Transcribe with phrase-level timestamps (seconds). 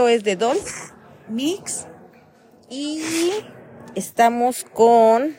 [0.00, 0.94] Esto es de Dolph
[1.28, 1.86] Mix.
[2.70, 3.02] Y
[3.94, 5.36] estamos con,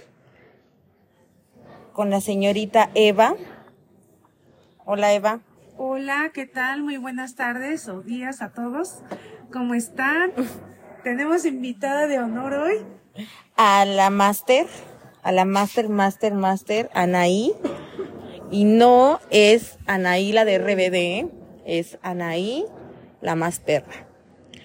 [1.93, 3.33] con la señorita Eva.
[4.85, 5.39] Hola Eva.
[5.77, 6.83] Hola, ¿qué tal?
[6.83, 9.00] Muy buenas tardes o días a todos.
[9.52, 10.32] ¿Cómo están?
[11.04, 12.75] Tenemos invitada de honor hoy.
[13.57, 14.68] A la máster,
[15.23, 17.52] a la máster, máster, máster, Anaí.
[18.52, 21.32] Y no es Anaí la de RBD,
[21.66, 22.68] es Anaí
[23.21, 24.05] la más perra,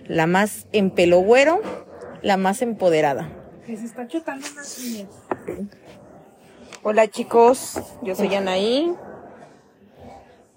[0.08, 1.60] la más en pelo güero,
[2.22, 3.28] la más empoderada.
[3.64, 5.08] Que se está chutando unas uñas.
[6.82, 8.94] Hola chicos, yo soy Anaí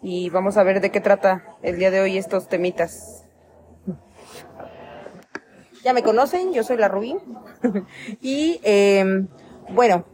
[0.01, 3.25] y vamos a ver de qué trata el día de hoy estos temitas.
[5.83, 7.15] Ya me conocen, yo soy la Rubí.
[8.21, 9.25] y eh,
[9.69, 10.05] bueno,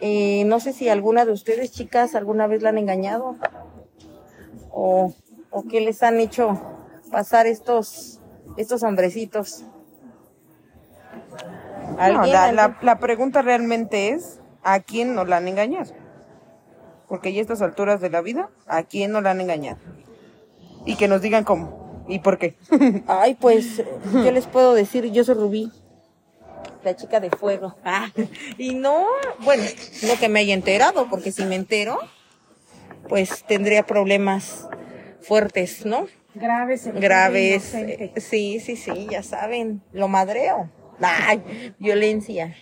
[0.00, 3.36] eh, no sé si alguna de ustedes, chicas, alguna vez la han engañado
[4.70, 5.14] o,
[5.50, 6.60] o qué les han hecho
[7.10, 8.20] pasar estos,
[8.56, 9.64] estos hombrecitos.
[12.12, 15.92] No, la, la- la pregunta realmente es, ¿a quién no la han engañado?
[17.08, 19.78] Porque ya a estas alturas de la vida, ¿a quién no la han engañado?
[20.84, 22.56] Y que nos digan cómo y por qué.
[23.06, 25.72] Ay, pues, yo les puedo decir, yo soy Rubí,
[26.84, 27.74] la chica de fuego.
[27.84, 28.10] Ah,
[28.58, 29.04] y no,
[29.44, 29.62] bueno,
[30.06, 31.98] no que me haya enterado, porque si me entero,
[33.08, 34.68] pues tendría problemas
[35.22, 36.06] fuertes, ¿no?
[36.40, 36.86] Graves.
[36.94, 37.74] Graves.
[37.74, 38.12] inocente.
[38.14, 40.68] eh, Sí, sí, sí, ya saben, lo madreo.
[41.00, 41.42] Ay,
[41.78, 42.54] violencia.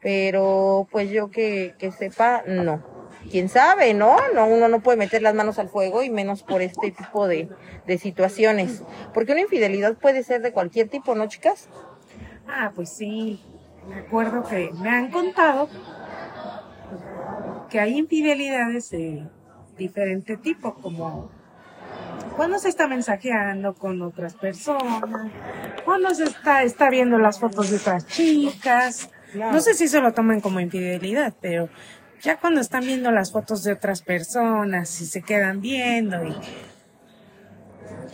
[0.00, 2.82] Pero, pues yo que, que sepa, no.
[3.30, 4.16] quién sabe, ¿no?
[4.34, 7.48] No, uno no puede meter las manos al fuego y menos por este tipo de,
[7.86, 8.82] de situaciones.
[9.12, 11.68] Porque una infidelidad puede ser de cualquier tipo, ¿no, chicas?
[12.48, 13.42] Ah, pues sí.
[13.88, 15.68] Me acuerdo que me han contado
[17.70, 19.26] que hay infidelidades de
[19.76, 21.30] diferente tipo, como
[22.36, 25.32] cuando se está mensajeando con otras personas,
[25.84, 29.10] cuando se está, está viendo las fotos de otras chicas.
[29.34, 31.68] No sé si se lo toman como infidelidad, pero
[32.22, 36.34] ya cuando están viendo las fotos de otras personas y se quedan viendo y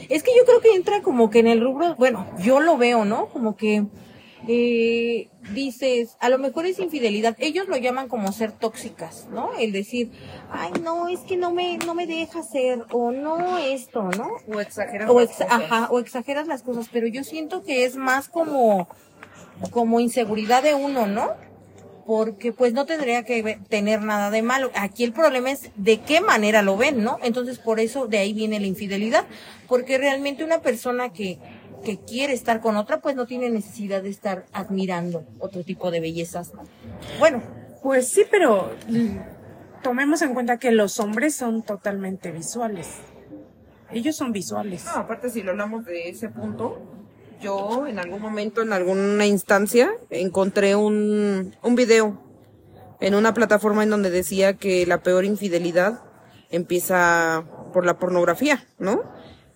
[0.09, 3.05] Es que yo creo que entra como que en el rubro, bueno, yo lo veo,
[3.05, 3.27] ¿no?
[3.27, 3.87] Como que
[4.49, 7.37] eh, dices, a lo mejor es infidelidad.
[7.39, 9.51] Ellos lo llaman como ser tóxicas, ¿no?
[9.59, 10.11] El decir,
[10.51, 14.29] ay, no, es que no me, no me deja ser, o no esto, ¿no?
[14.53, 15.53] O exageran O, las ex- cosas.
[15.53, 18.89] ajá, o exageras las cosas, pero yo siento que es más como,
[19.71, 21.31] como inseguridad de uno, ¿no?
[22.05, 24.73] Porque pues no tendría que tener nada de malo.
[24.75, 27.19] Aquí el problema es de qué manera lo ven, ¿no?
[27.23, 29.25] Entonces por eso de ahí viene la infidelidad,
[29.69, 31.39] porque realmente una persona que,
[31.84, 36.00] que quiere estar con otra pues no tiene necesidad de estar admirando otro tipo de
[36.00, 36.62] bellezas, ¿no?
[37.19, 37.43] Bueno,
[37.82, 42.88] Pues sí, pero mm, tomemos en cuenta que los hombres son totalmente visuales.
[43.91, 44.84] Ellos son visuales.
[44.84, 46.81] No, aparte si lo hablamos de ese punto,
[47.41, 52.22] yo en algún momento, en alguna instancia, encontré un, un video
[53.00, 56.04] en una plataforma en donde decía que la peor infidelidad
[56.50, 59.03] empieza por la pornografía, ¿no?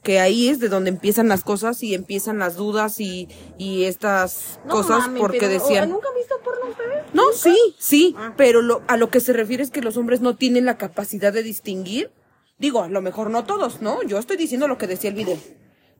[0.06, 3.26] Que ahí es de donde empiezan las cosas y empiezan las dudas y,
[3.58, 5.90] y estas no cosas porque pero, decían...
[5.90, 7.12] ¿Nunca han visto porno ustedes?
[7.12, 10.36] No, sí, sí, pero lo, a lo que se refiere es que los hombres no
[10.36, 12.12] tienen la capacidad de distinguir.
[12.56, 14.00] Digo, a lo mejor no todos, ¿no?
[14.04, 15.38] Yo estoy diciendo lo que decía el video.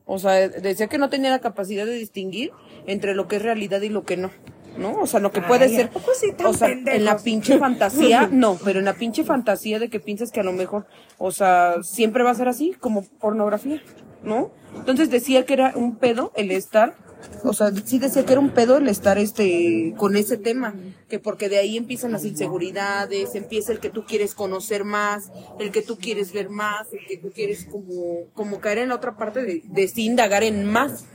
[0.05, 2.53] O sea, decía que no tenía la capacidad de distinguir
[2.85, 4.31] entre lo que es realidad y lo que no.
[4.77, 4.93] ¿No?
[5.01, 5.89] O sea, lo que puede Ay, ¿a ser.
[6.19, 6.99] sí o sea, pendejos?
[6.99, 10.43] en la pinche fantasía, no, pero en la pinche fantasía de que piensas que a
[10.43, 10.85] lo mejor,
[11.17, 13.81] o sea, siempre va a ser así, como pornografía,
[14.23, 14.51] ¿no?
[14.75, 16.95] Entonces decía que era un pedo el estar
[17.43, 20.75] o sea, sí decía que era un pedo el estar este con ese tema,
[21.09, 25.71] que porque de ahí empiezan las inseguridades, empieza el que tú quieres conocer más, el
[25.71, 29.15] que tú quieres ver más, el que tú quieres como como caer en la otra
[29.15, 31.05] parte de, de sí indagar en más.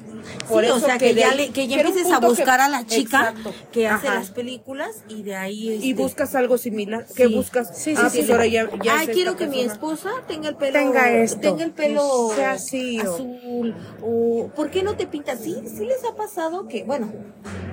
[0.49, 2.87] Sí, o sea, que, de ya, le- que ya empieces a que- buscar a la
[2.87, 3.53] chica Exacto.
[3.73, 4.19] que hace Ajá.
[4.21, 5.69] las películas y de ahí...
[5.83, 7.35] y este, buscas algo similar, ¿qué Sí.
[7.35, 7.77] buscas?
[7.77, 10.57] Sí, sí, ah, sí, pues ahora ya, ya Ay, quiero que mi esposa tenga el
[10.57, 10.79] pelo...
[10.79, 12.31] Tenga esto, Tenga el pelo...
[12.37, 13.75] sea Azul.
[14.01, 15.41] O, ¿por qué no te pintas?
[15.41, 16.85] Sí, sí les ha pasado que...
[16.85, 17.13] Bueno,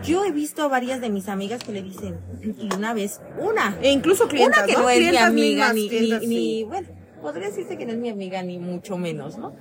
[0.04, 2.08] yo he visto a varias de mis amigas que le dicen...
[2.44, 3.77] Y una vez, una...
[3.81, 6.63] E incluso clientas, una que no, es mi amiga, mismas, ni, clientas, ni, ni- sí.
[6.65, 6.88] bueno,
[7.21, 9.53] podría decirse que no es mi amiga, ni mucho menos, ¿no?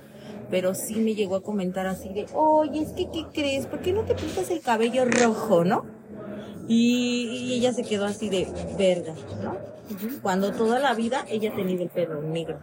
[0.49, 3.67] Pero sí me llegó a comentar así de, oye, es que, ¿qué crees?
[3.67, 5.85] ¿Por qué no te pintas el cabello rojo, no?
[6.67, 8.47] Y, y ella se quedó así de,
[8.77, 9.13] verga,
[9.43, 9.57] ¿no?
[10.21, 12.59] Cuando toda la vida ella ha tenido el pelo negro.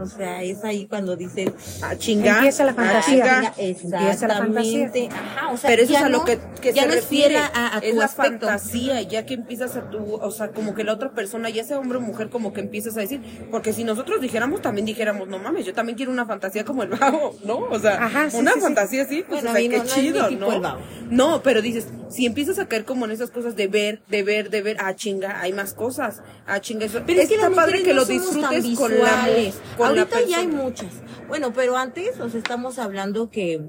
[0.00, 1.50] O sea, es ahí cuando dices,
[1.82, 2.36] A chingar.
[2.38, 3.52] Empieza la fantasía.
[3.58, 4.84] Empieza la fantasía.
[4.86, 5.08] exactamente.
[5.14, 7.36] Ajá, o sea, Pero eso es a lo no- que, que ya se no refiere.
[7.36, 8.46] a, a es tu la aspecto.
[8.46, 11.78] fantasía, ya que empiezas a tu, o sea, como que la otra persona, ya sea
[11.78, 13.20] hombre o mujer, como que empiezas a decir,
[13.50, 16.88] porque si nosotros dijéramos, también dijéramos, no mames, yo también quiero una fantasía como el
[16.90, 17.58] vago, ¿no?
[17.58, 18.64] O sea, Ajá, sí, una sí, sí.
[18.64, 20.78] fantasía así, pues, Bueno, o sea, qué no- chido, ¿no?
[21.10, 24.48] No, pero dices, si empiezas a caer como en esas cosas de ver, de ver,
[24.48, 27.02] de ver, ah, chinga, hay más cosas, ah, chinga, eso.
[27.04, 29.39] Pero es que está padre que lo disfrutes con la, visuales.
[29.78, 30.92] Ahorita ya hay muchas.
[31.28, 33.60] Bueno, pero antes, o sea, estamos hablando que,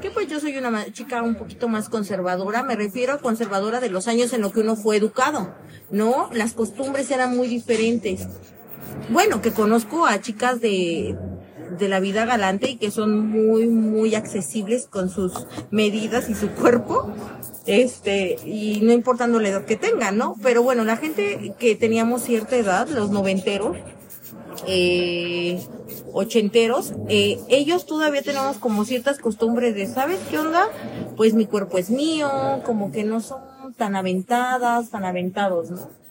[0.00, 2.62] que pues yo soy una chica un poquito más conservadora.
[2.62, 5.54] Me refiero a conservadora de los años en los que uno fue educado,
[5.90, 6.30] ¿no?
[6.32, 8.26] Las costumbres eran muy diferentes.
[9.10, 11.16] Bueno, que conozco a chicas de,
[11.78, 16.48] de la vida galante y que son muy, muy accesibles con sus medidas y su
[16.50, 17.12] cuerpo.
[17.66, 20.36] Este, y no importando la edad que tengan, ¿no?
[20.42, 23.76] Pero bueno, la gente que teníamos cierta edad, los noventeros,
[24.66, 25.60] eh,
[26.12, 30.68] ochenteros, eh, ellos todavía tenemos como ciertas costumbres de, ¿sabes qué onda?
[31.16, 32.30] Pues mi cuerpo es mío,
[32.64, 33.40] como que no son
[33.76, 36.03] tan aventadas, tan aventados, ¿no?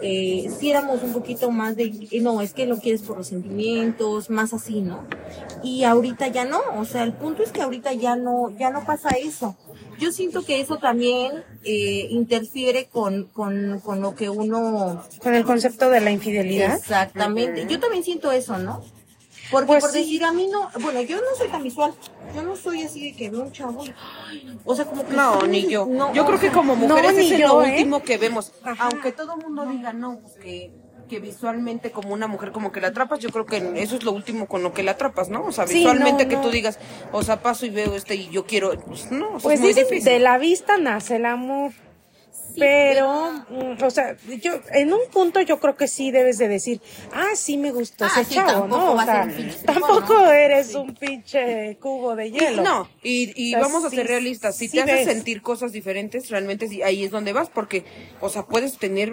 [0.00, 3.28] Eh, si éramos un poquito más de, eh, no, es que lo quieres por los
[3.28, 5.04] sentimientos, más así, ¿no?
[5.62, 8.84] Y ahorita ya no, o sea, el punto es que ahorita ya no, ya no
[8.84, 9.56] pasa eso.
[9.98, 15.44] Yo siento que eso también eh, interfiere con, con, con lo que uno Con el
[15.44, 16.76] concepto de la infidelidad.
[16.76, 17.66] Exactamente.
[17.68, 18.82] Yo también siento eso, ¿no?
[19.50, 19.98] Porque Pues por sí.
[20.00, 21.92] decir a mí no, bueno, yo no soy tan visual.
[22.34, 23.82] Yo no soy así de que veo un chavo
[24.64, 25.86] o sea, como que No, ni yo.
[25.86, 27.70] no, yo creo que como No, mujeres ni es yo, lo ¿eh?
[27.72, 28.52] último que vemos.
[28.62, 28.88] Ajá.
[28.90, 30.70] Aunque todo el mundo diga no, pues que,
[31.08, 34.12] que visualmente como una mujer como que la atrapas, yo creo que eso es lo
[34.12, 35.44] último con lo que la atrapas, ¿no?
[35.46, 36.42] O sea, Sí, visualmente no, que no.
[36.42, 36.78] tú digas,
[37.12, 39.60] o sea, paso y veo este y yo quiero, pues no, o sea, Pues es
[39.60, 40.04] muy difícil.
[40.04, 41.72] de la vista nace el amor.
[42.58, 46.80] Pero, mm, o sea, yo, en un punto yo creo que sí debes de decir,
[47.12, 48.92] ah, sí me gustó Ah, ese sí, chavo, tampoco ¿no?
[48.94, 49.28] O sea,
[49.64, 52.62] tampoco eres un pinche cubo de Y- hielo.
[52.62, 54.56] no, y, y O sea, vamos a sí, ser realistas.
[54.56, 55.04] Si sí te hace ves.
[55.04, 57.84] sentir cosas diferentes, realmente sí, ahí es donde vas, porque,
[58.20, 59.12] o sea, puedes tener,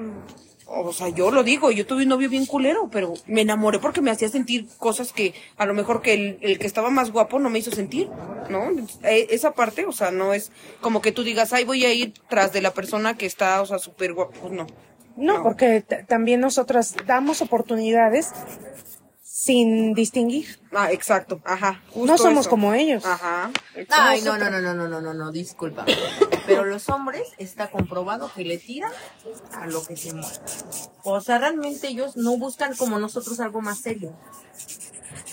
[0.68, 4.02] o sea, yo lo digo, yo tuve un novio bien culero, pero me enamoré porque
[4.02, 7.40] me hacía sentir cosas que a lo mejor que el, el que estaba más guapo
[7.40, 8.10] no me hizo sentir,
[8.50, 8.70] ¿no?
[9.04, 10.52] Eh, Esa parte, o sea, no es
[10.82, 13.66] como que tú digas, ay, voy a ir tras de la persona que está, o
[13.66, 14.68] sea, súper guapo, pues no.
[15.18, 15.44] No, No.
[15.44, 18.32] porque también nosotras damos oportunidades
[19.38, 20.62] sin distinguir.
[20.72, 21.82] Ah, exacto, ajá.
[21.90, 22.50] justo No somos eso.
[22.50, 23.04] como ellos.
[23.06, 23.52] Ajá.
[23.90, 25.84] Ay, no, no, no, no, no, no, no, no, disculpa.
[26.48, 28.94] Pero los hombres está comprobado que le tiran
[29.52, 30.38] a lo que se mueve.
[31.04, 34.14] O sea, realmente ellos no buscan como nosotros algo más serio.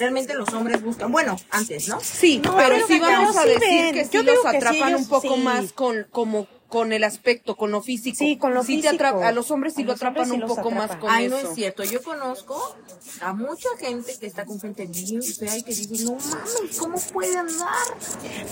[0.01, 2.01] Realmente los hombres buscan, bueno, antes, ¿no?
[2.01, 3.95] Sí, No, pero, pero sí vamos a decir ven.
[3.95, 5.41] que sí Yo los digo que sí, atrapan ellos un poco sí.
[5.43, 8.17] más con como con el aspecto, con lo físico.
[8.17, 8.95] Sí, con lo Sí te físico.
[9.05, 11.01] atrapa- a los hombres sí A lo atrapan sí un poco más atrapan.
[11.01, 11.35] con Ay, eso.
[11.43, 11.85] no es cierto.
[11.85, 12.77] Yo conozco
[13.21, 16.97] a mucha gente que está con gente bien fea y que dice, no mames, ¿cómo
[17.13, 17.69] puede andar?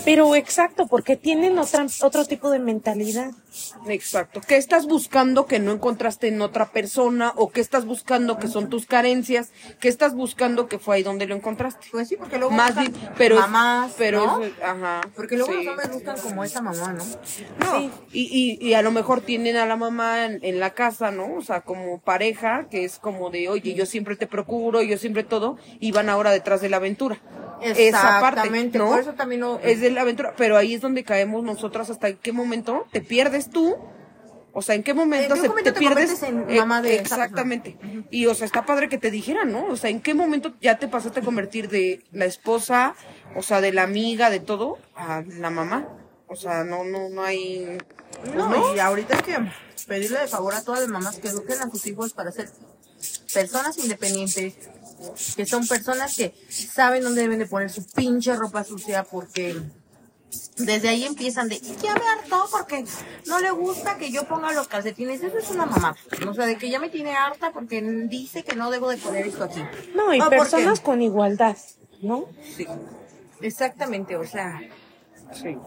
[0.05, 3.31] Pero exacto, porque tienen otra, otro tipo de mentalidad.
[3.87, 4.39] Exacto.
[4.47, 8.69] ¿Qué estás buscando que no encontraste en otra persona o qué estás buscando que son
[8.69, 9.49] tus carencias?
[9.79, 11.87] ¿Qué estás buscando que fue ahí donde lo encontraste?
[11.91, 14.43] Pues sí, porque luego Más buscan pero es- mamás, pero ¿no?
[14.43, 15.01] es- ajá.
[15.15, 15.57] Porque luego sí.
[15.63, 17.03] los hombres buscan como esa mamá, ¿no?
[17.59, 21.11] No, y, y, y a lo mejor tienen a la mamá en, en la casa,
[21.11, 21.35] ¿no?
[21.35, 25.23] O sea, como pareja, que es como de, oye, yo siempre te procuro, yo siempre
[25.23, 27.19] todo, y van ahora detrás de la aventura.
[27.61, 28.41] Esa parte,
[28.79, 28.89] ¿no?
[28.89, 32.09] por eso también no- Es de la aventura, pero ahí es donde caemos nosotras, hasta
[32.09, 33.75] en qué momento te pierdes tú,
[34.53, 36.81] o sea, en qué momento, ¿En qué se- momento te te pierdes en eh, mamá
[36.81, 36.95] de?
[36.95, 37.77] Exactamente.
[38.09, 39.65] Y, o sea, está padre que te dijeran, ¿no?
[39.67, 42.95] O sea, ¿en qué momento ya te pasaste a convertir de la esposa,
[43.35, 45.87] o sea, de la amiga, de todo, a la mamá?
[46.31, 47.77] O sea, no, no, no hay...
[48.23, 49.51] pues No, y ahorita hay que
[49.85, 52.49] pedirle de favor a todas las mamás que eduquen a sus hijos para ser
[53.33, 54.53] personas independientes,
[55.35, 59.61] que son personas que saben dónde deben de poner su pinche ropa sucia porque
[60.55, 62.85] desde ahí empiezan de, ya me hartó porque
[63.27, 65.21] no le gusta que yo ponga los calcetines.
[65.21, 65.97] Eso es una mamá.
[66.29, 69.27] O sea, de que ya me tiene harta porque dice que no debo de poner
[69.27, 69.61] esto aquí.
[69.93, 71.57] No, y Ah, personas con igualdad,
[72.01, 72.29] ¿no?
[72.55, 72.65] Sí,
[73.41, 74.61] Exactamente, o sea,
[75.33, 75.57] sí.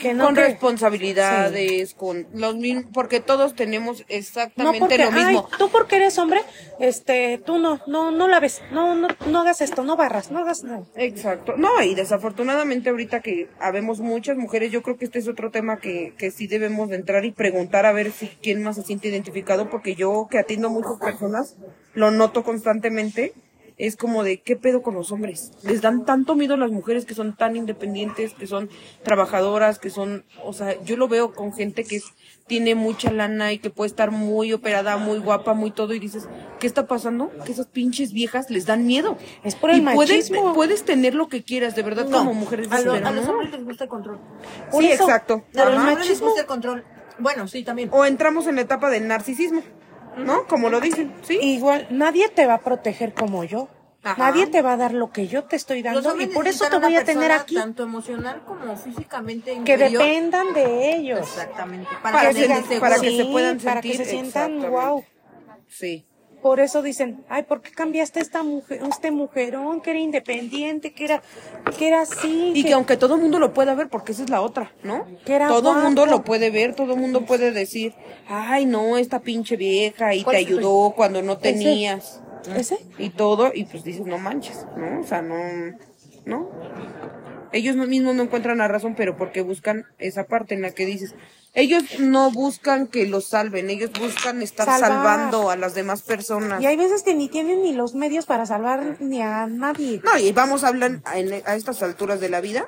[0.00, 5.10] Que no con te- responsabilidades, con los mismos, porque todos tenemos No exactamente porque, lo
[5.10, 5.48] mismo.
[5.50, 6.40] ay, tú porque eres hombre,
[6.78, 10.38] este, tú no, no, no la ves, no, no, no hagas esto, no barras, no
[10.40, 10.84] hagas nada.
[10.96, 11.54] Exacto.
[11.56, 15.78] No, y desafortunadamente ahorita que habemos muchas mujeres, yo creo que este es otro tema
[15.78, 19.08] que, que sí debemos de entrar y preguntar a ver si quién más se siente
[19.08, 21.56] identificado, porque yo que atiendo muchas personas,
[21.94, 23.32] lo noto constantemente,
[23.78, 25.52] es como de qué pedo con los hombres.
[25.62, 28.70] Les dan tanto miedo a las mujeres que son tan independientes, que son
[29.02, 32.00] trabajadoras, que son, o sea, yo lo veo con gente que
[32.46, 36.28] tiene mucha lana y que puede estar muy operada, muy guapa, muy todo y dices,
[36.60, 37.30] ¿qué está pasando?
[37.44, 39.16] Que esas pinches viejas les dan miedo.
[39.44, 40.54] Es por el y puedes, machismo.
[40.54, 42.70] puedes tener lo que quieras, de verdad, como mujeres.
[42.70, 44.18] A, lo- pero a los hombres les gusta el control.
[44.72, 45.44] Sí, eso, exacto.
[45.54, 45.88] A los Ajá.
[45.90, 46.84] hombres les gusta el control.
[47.18, 47.88] Bueno, sí, también.
[47.92, 49.62] O entramos en la etapa del narcisismo,
[50.16, 50.46] ¿no?
[50.46, 51.38] Como lo dicen, ¿sí?
[51.40, 53.68] Igual, nadie te va a proteger como yo.
[54.02, 54.30] Ajá.
[54.30, 56.78] Nadie te va a dar lo que yo te estoy dando y por eso te
[56.78, 57.56] voy a tener aquí.
[57.56, 61.18] Tanto emocional como físicamente Que dependan de ellos.
[61.20, 61.88] Exactamente.
[62.02, 62.96] Para Para, que se- para
[63.32, 65.04] puedan para que se sentir, sientan wow.
[65.68, 66.06] Sí.
[66.46, 71.04] Por eso dicen, ay, ¿por qué cambiaste esta mujer, este mujerón que era independiente, que
[71.06, 71.20] era,
[71.76, 72.52] que era así?
[72.54, 75.08] Y que aunque todo el mundo lo pueda ver, porque esa es la otra, ¿no?
[75.24, 77.94] Que era todo el mundo lo puede ver, todo el mundo puede decir,
[78.28, 82.22] ay, no, esta pinche vieja y te ¿Cuál es tu ayudó cuando no tenías.
[82.54, 82.78] ¿Ese?
[82.96, 85.00] Y todo, y pues dices, no manches, ¿no?
[85.00, 85.34] O sea, no,
[86.26, 86.48] ¿no?
[87.50, 91.16] Ellos mismos no encuentran la razón, pero porque buscan esa parte en la que dices,
[91.56, 94.90] ellos no buscan que los salven, ellos buscan estar Salvar.
[94.90, 96.62] salvando a las demás personas.
[96.62, 100.02] Y hay veces que ni tienen ni los medios para salvar ni a nadie.
[100.04, 102.66] No, y vamos a hablar a estas alturas de la vida.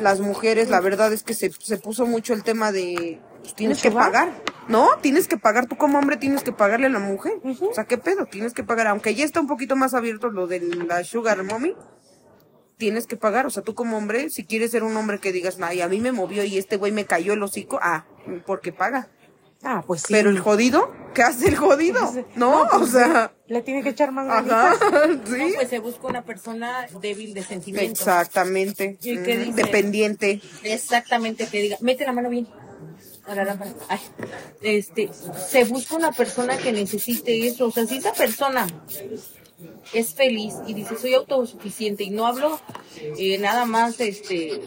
[0.00, 3.84] Las mujeres, la verdad es que se, se puso mucho el tema de pues, tienes
[3.84, 4.32] ¿El que pagar,
[4.68, 4.88] ¿no?
[5.02, 7.34] Tienes que pagar, tú como hombre tienes que pagarle a la mujer.
[7.44, 8.24] O sea, ¿qué pedo?
[8.24, 11.74] Tienes que pagar, aunque ya está un poquito más abierto lo de la sugar mommy,
[12.80, 13.46] tienes que pagar.
[13.46, 16.00] O sea, tú como hombre, si quieres ser un hombre que digas, ay, a mí
[16.00, 18.06] me movió y este güey me cayó el hocico, ah,
[18.46, 19.08] porque paga.
[19.62, 20.06] Ah, pues sí.
[20.14, 22.00] Pero el jodido, ¿qué hace el jodido?
[22.34, 24.74] No, o sea, Le tiene que echar más ajá.
[25.06, 25.52] No, sí.
[25.54, 28.00] pues se busca una persona débil de sentimientos.
[28.00, 28.96] Exactamente.
[29.02, 29.62] ¿Y qué Ujú, dice?
[29.62, 30.40] Dependiente.
[30.64, 32.48] Exactamente, que diga, mete la mano bien.
[33.88, 34.00] Ay,
[34.62, 35.10] este,
[35.48, 37.66] se busca una persona que necesite eso.
[37.66, 38.66] O sea, si esa persona
[39.92, 42.60] es feliz y dice soy autosuficiente y no hablo
[43.18, 44.60] eh, nada más este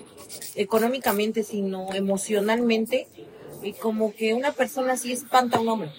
[0.56, 3.08] económicamente, sino emocionalmente,
[3.62, 5.92] y como que una persona así espanta a un hombre,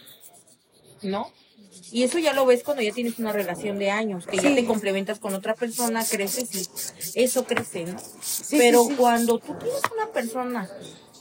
[1.02, 1.30] ¿no?
[1.90, 4.64] Y eso ya lo ves cuando ya tienes una relación de años, que ya te
[4.64, 6.70] complementas con otra persona, creces
[7.14, 7.98] y eso crece, ¿no?
[8.20, 8.94] Sí, Pero sí.
[8.96, 10.68] cuando tú tienes una persona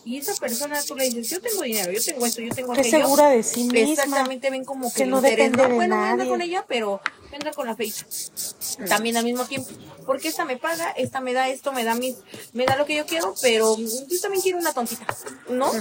[0.06, 2.82] y esa persona tú le dices, yo tengo dinero, yo tengo esto, yo tengo Que
[2.82, 2.98] aquello.
[3.00, 3.80] segura de sí misma.
[3.92, 6.30] Exactamente, ven como que, Que no interés, depende de bueno, anda nadie.
[6.30, 7.00] con ella, pero
[7.32, 8.06] vendrá con la feita.
[8.88, 9.70] También al mismo tiempo,
[10.06, 12.16] porque esta me paga, esta me da esto, me da mis,
[12.54, 15.06] me da lo que yo quiero, pero yo también quiero una tontita,
[15.50, 15.72] ¿no?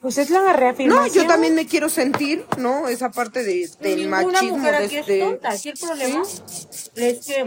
[0.00, 1.14] Pues es la No, reafirmación.
[1.14, 2.88] yo también me quiero sentir, ¿no?
[2.88, 4.58] Esa parte de, del Ninguna machismo.
[4.58, 5.50] mujer de aquí este- es tonta.
[5.50, 6.22] Aquí el problema
[6.94, 7.46] es que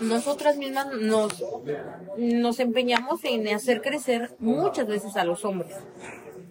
[0.00, 1.44] nosotras mismas nos,
[2.16, 5.74] nos empeñamos en hacer crecer muchas veces a los hombres.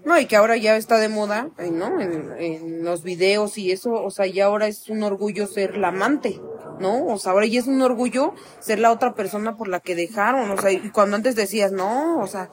[0.05, 1.99] No, y que ahora ya está de moda, eh, ¿no?
[1.99, 5.89] En, en los videos y eso, o sea, ya ahora es un orgullo ser la
[5.89, 6.39] amante,
[6.79, 7.07] ¿no?
[7.07, 10.49] O sea, ahora ya es un orgullo ser la otra persona por la que dejaron,
[10.51, 12.49] o sea, y cuando antes decías, no, o sea,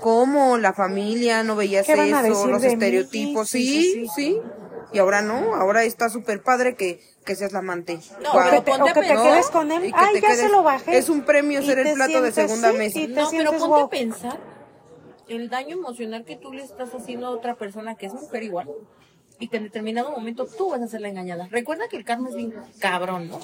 [0.00, 0.58] ¿cómo?
[0.58, 4.40] La familia, no veías ¿Qué van a eso, los estereotipos, Sí, sí, sí, sí, sí.
[4.92, 7.98] Y ahora no, ahora está súper padre que, que seas la amante.
[8.22, 9.92] No, pero te- ponte o que te quedes con él.
[9.94, 10.96] Ay, te ya quedes- se lo bajé.
[10.96, 13.00] Es un premio ser el plato de segunda sí, mesa.
[13.08, 14.38] No, pero ponte a pensar
[15.28, 18.68] el daño emocional que tú le estás haciendo a otra persona que es mujer igual.
[19.38, 21.46] Y que en determinado momento tú vas a ser la engañada.
[21.50, 23.38] Recuerda que el karma es bien cabrón, ¿no?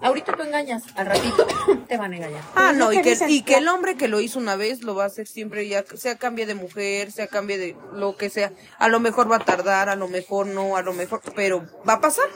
[0.00, 1.46] Ahorita tú engañas, al ratito
[1.88, 2.42] te van a engañar.
[2.54, 4.94] Ah, no, y que y que la- el hombre que lo hizo una vez lo
[4.94, 8.52] va a hacer siempre, ya sea cambie de mujer, sea cambie de lo que sea.
[8.78, 11.94] A lo mejor va a tardar, a lo mejor no, a lo mejor, pero va
[11.94, 12.28] a pasar.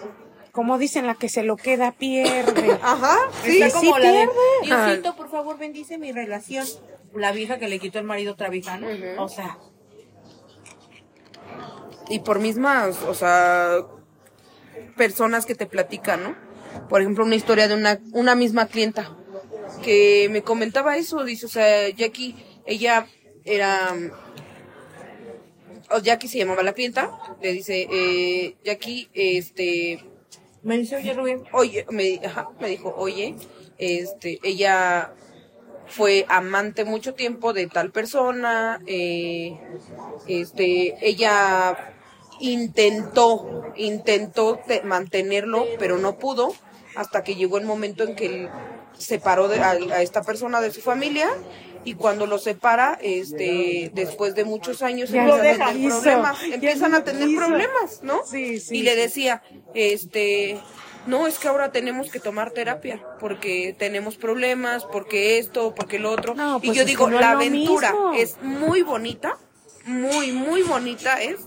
[0.50, 2.72] Como dicen, la que se lo queda pierde.
[2.82, 3.62] Ajá, sí.
[3.62, 4.28] Está sí como la de,
[4.62, 4.84] pierde.
[4.86, 6.66] Diosito, por favor, bendice mi relación.
[7.14, 8.88] La vieja que le quitó el marido otra vieja, ¿no?
[9.22, 9.58] O sea,
[12.08, 13.84] Y por mismas, o sea,
[14.96, 16.36] personas que te platican, ¿no?
[16.88, 19.16] Por ejemplo, una historia de una, una misma clienta
[19.82, 22.36] que me comentaba eso, dice, o sea, Jackie,
[22.66, 23.06] ella
[23.44, 23.94] era,
[25.90, 27.10] o Jackie se llamaba la clienta,
[27.40, 30.04] le dice, eh, Jackie, este,
[30.62, 33.36] me dice, oye, Rubén, oye, me, ajá, me dijo, oye,
[33.78, 35.12] este, ella
[35.86, 39.52] fue amante mucho tiempo de tal persona, eh,
[40.26, 41.76] este, ella
[42.38, 46.54] intentó, intentó te- mantenerlo, pero no pudo,
[46.94, 48.48] hasta que llegó el momento en que él
[48.98, 51.28] separó de, a, a esta persona de su familia,
[51.84, 56.90] y cuando lo separa, este, después de muchos años Ya empiezan a tener problemas, empiezan
[56.90, 58.20] no a tener problemas, ¿no?
[58.26, 60.60] Sí, sí, y le decía, este,
[61.06, 66.10] no, es que ahora tenemos que tomar terapia porque tenemos problemas, porque esto, porque lo
[66.10, 66.34] otro.
[66.34, 68.12] No, y pues yo digo, no la aventura mismo.
[68.14, 69.38] es muy bonita,
[69.84, 71.40] muy, muy bonita es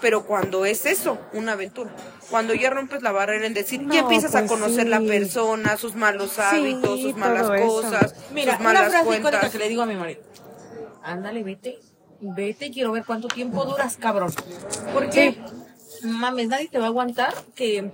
[0.00, 1.90] pero cuando es eso, una aventura.
[2.30, 5.76] Cuando ya rompes la barrera en decir, No, ya empiezas a pues conocer la persona,
[5.76, 9.50] sus malos hábitos, sus malas cosas, Mira, sus una malas frase icónica cuentas.
[9.52, 10.22] que le digo a mi marido.
[11.02, 11.78] Ándale, vete.
[12.20, 14.32] Vete, quiero ver cuánto tiempo duras, cabrón.
[14.92, 15.38] Porque,
[16.02, 17.90] mames, nadie te va a aguantar que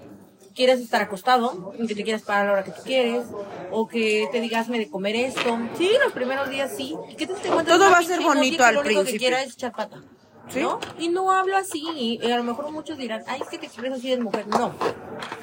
[0.56, 3.26] quieras estar acostado, que te quieras parar a la hora que tú quieres,
[3.70, 5.58] o que te digas, me de comer esto.
[5.78, 6.96] Sí, los primeros días sí.
[7.10, 9.18] Y que te, te Todo va a ser bonito al lo único que principio.
[9.20, 10.02] quiera es echar pata.
[10.48, 10.60] Sí.
[10.60, 10.78] ¿No?
[10.98, 11.84] Y no hablo así,
[12.22, 14.46] y a lo mejor muchos dirán, ay, es que te expresas así de mujer.
[14.46, 14.72] No,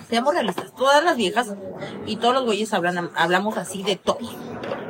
[0.10, 0.74] seamos realistas.
[0.76, 1.54] Todas las viejas
[2.06, 4.20] y todos los güeyes hablan, hablamos así de todo.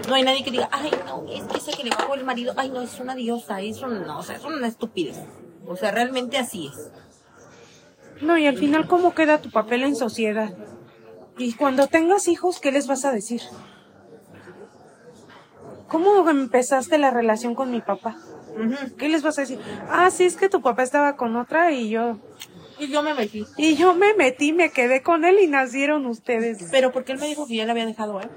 [0.08, 2.54] No hay nadie que diga, ay, no, es que ese que le bajó el marido,
[2.58, 5.18] ay, no, es una diosa, eso no, o sea, es una estupidez.
[5.66, 6.92] O sea, realmente así es.
[8.24, 10.54] No, y al final, ¿cómo queda tu papel en sociedad?
[11.38, 13.42] Y cuando tengas hijos, ¿qué les vas a decir?
[15.88, 18.16] ¿Cómo empezaste la relación con mi papá?
[18.98, 19.60] ¿Qué les vas a decir?
[19.90, 22.18] Ah, sí, es que tu papá estaba con otra y yo...
[22.80, 23.46] Y yo me metí.
[23.58, 26.70] Y yo me metí, me quedé con él y nacieron ustedes.
[26.72, 28.30] Pero porque él me dijo que ya le había dejado él.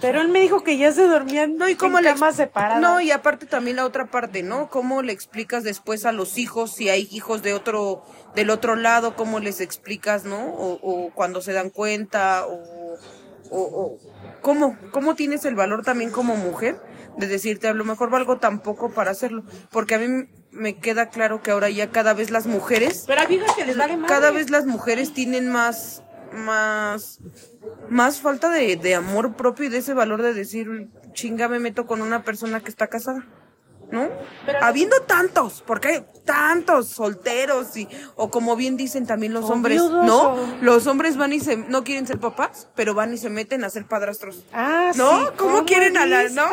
[0.00, 2.80] Pero él me dijo que ya se dormían No, y cómo en le camas separadas.
[2.80, 4.68] No, y aparte también la otra parte, ¿no?
[4.68, 8.04] ¿Cómo le explicas después a los hijos si hay hijos de otro
[8.34, 10.38] del otro lado, cómo les explicas, ¿no?
[10.44, 12.96] O, o cuando se dan cuenta o,
[13.50, 13.98] o, o-
[14.42, 16.80] cómo cómo tienes el valor también como mujer
[17.16, 21.08] de decirte a lo mejor valgo tan poco para hacerlo, porque a mí me queda
[21.08, 24.08] claro que ahora ya cada vez las mujeres Pero que les vale más.
[24.08, 26.02] cada vez las mujeres tienen más
[26.32, 27.20] más
[27.88, 31.86] más falta de, de amor propio y de ese valor de decir chinga me meto
[31.86, 33.24] con una persona que está casada
[33.90, 34.06] ¿no?
[34.44, 39.80] Pero- habiendo tantos porque hay tantos solteros y o como bien dicen también los hombres
[39.82, 43.64] no los hombres van y se no quieren ser papás pero van y se meten
[43.64, 45.18] a ser padrastros Ah, ¿No?
[45.20, 46.46] sí, ¿Cómo quieren a la- no?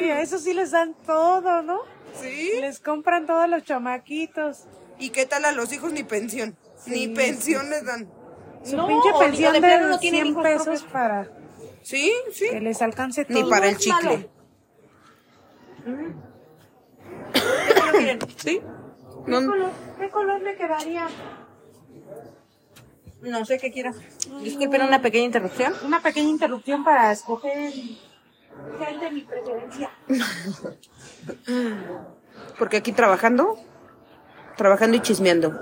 [0.00, 1.80] Y a eso sí les dan todo, ¿no?
[2.20, 4.64] sí Les compran todos los chamaquitos.
[5.00, 6.56] y qué tal a los hijos ni pensión
[6.86, 8.08] ni Sí, pensión les dan
[8.64, 10.92] Su No, pinche pensión de plano no tienen 100 hijos pesos propios.
[10.92, 11.28] para
[11.82, 13.42] sí sí que les alcance todo.
[13.42, 14.28] ni para el chicle
[18.36, 18.60] sí
[19.24, 21.06] ¿Qué, no, color, qué color le quedaría?
[23.20, 23.96] No sé qué quieras.
[24.42, 25.74] Disculpen una pequeña interrupción.
[25.84, 27.72] Una pequeña interrupción para escoger
[28.78, 29.90] gel de mi preferencia.
[32.58, 33.58] Porque aquí trabajando,
[34.56, 35.52] trabajando y chismeando.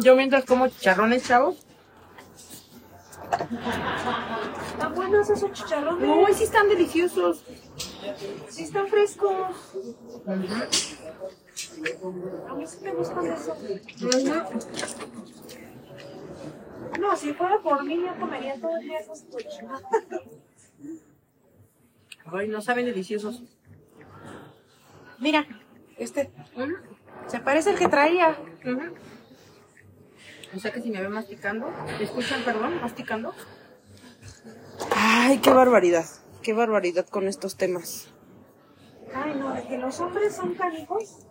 [0.00, 1.64] Yo mientras como chicharrones, chavos.
[4.72, 6.08] ¿Están buenos esos chicharrones?
[6.08, 7.44] No, sí están deliciosos.
[8.48, 9.34] Sí están frescos.
[10.26, 10.34] A
[12.54, 13.58] mí sí me gustan esos.
[17.00, 19.82] No, si fuera por mí, yo comería todos los días esos cochinos.
[22.32, 23.42] Ay, no saben deliciosos.
[25.18, 25.46] Mira,
[25.96, 26.30] este.
[27.26, 28.36] Se parece al que traía.
[30.54, 33.34] O sea que si me ven masticando, ¿me escuchan, perdón, masticando?
[34.94, 36.06] Ay, qué barbaridad,
[36.42, 38.08] qué barbaridad con estos temas.
[39.14, 41.26] Ay, no, de que los hombres son canijos.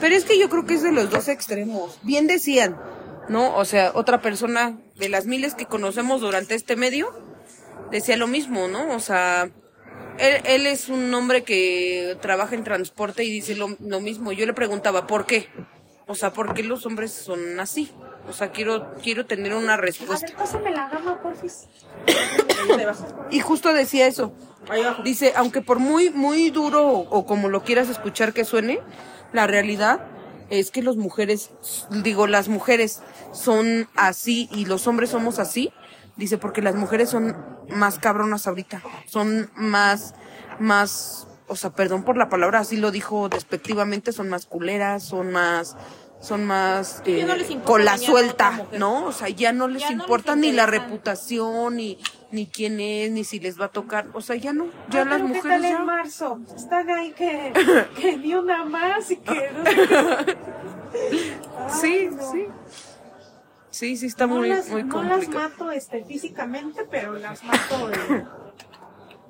[0.00, 1.98] Pero es que yo creo que es de los dos extremos.
[2.02, 2.78] Bien decían,
[3.28, 3.56] ¿no?
[3.56, 7.12] O sea, otra persona de las miles que conocemos durante este medio
[7.90, 8.94] decía lo mismo, ¿no?
[8.94, 9.50] O sea,
[10.18, 14.32] él, él es un hombre que trabaja en transporte y dice lo, lo mismo.
[14.32, 15.48] Yo le preguntaba, ¿por qué?
[16.12, 17.90] O sea, ¿por qué los hombres son así?
[18.28, 20.26] O sea, quiero, quiero tener una A respuesta.
[20.26, 21.68] ver, pásame la gama, porfis.
[23.30, 24.34] Y justo decía eso.
[24.68, 25.02] Ahí abajo.
[25.02, 28.80] Dice, aunque por muy, muy duro o, o como lo quieras escuchar que suene,
[29.32, 30.06] la realidad
[30.50, 31.50] es que las mujeres,
[31.90, 33.00] digo, las mujeres
[33.32, 35.72] son así y los hombres somos así.
[36.16, 37.34] Dice, porque las mujeres son
[37.70, 38.82] más cabronas ahorita.
[39.06, 40.14] Son más,
[40.60, 45.32] más, o sea, perdón por la palabra, así lo dijo despectivamente, son más culeras, son
[45.32, 45.74] más,
[46.22, 48.64] son más eh, no con la suelta.
[48.78, 49.04] ¿no?
[49.06, 51.98] O sea, ya no les Ya no les importa ni la reputación, ni,
[52.30, 54.06] ni quién es, ni si les va a tocar.
[54.14, 54.66] O sea, ya no.
[54.88, 56.38] Ya Ay, las pero ¿qué mujeres tal en marzo?
[56.56, 57.52] Están ahí que,
[58.00, 59.50] que ni una más y que...
[61.80, 62.32] Sí, no.
[62.32, 62.46] sí.
[63.70, 65.48] Sí, sí, está No muy, las, muy no las complicado.
[65.48, 68.28] mato este, físicamente, pero las mato en-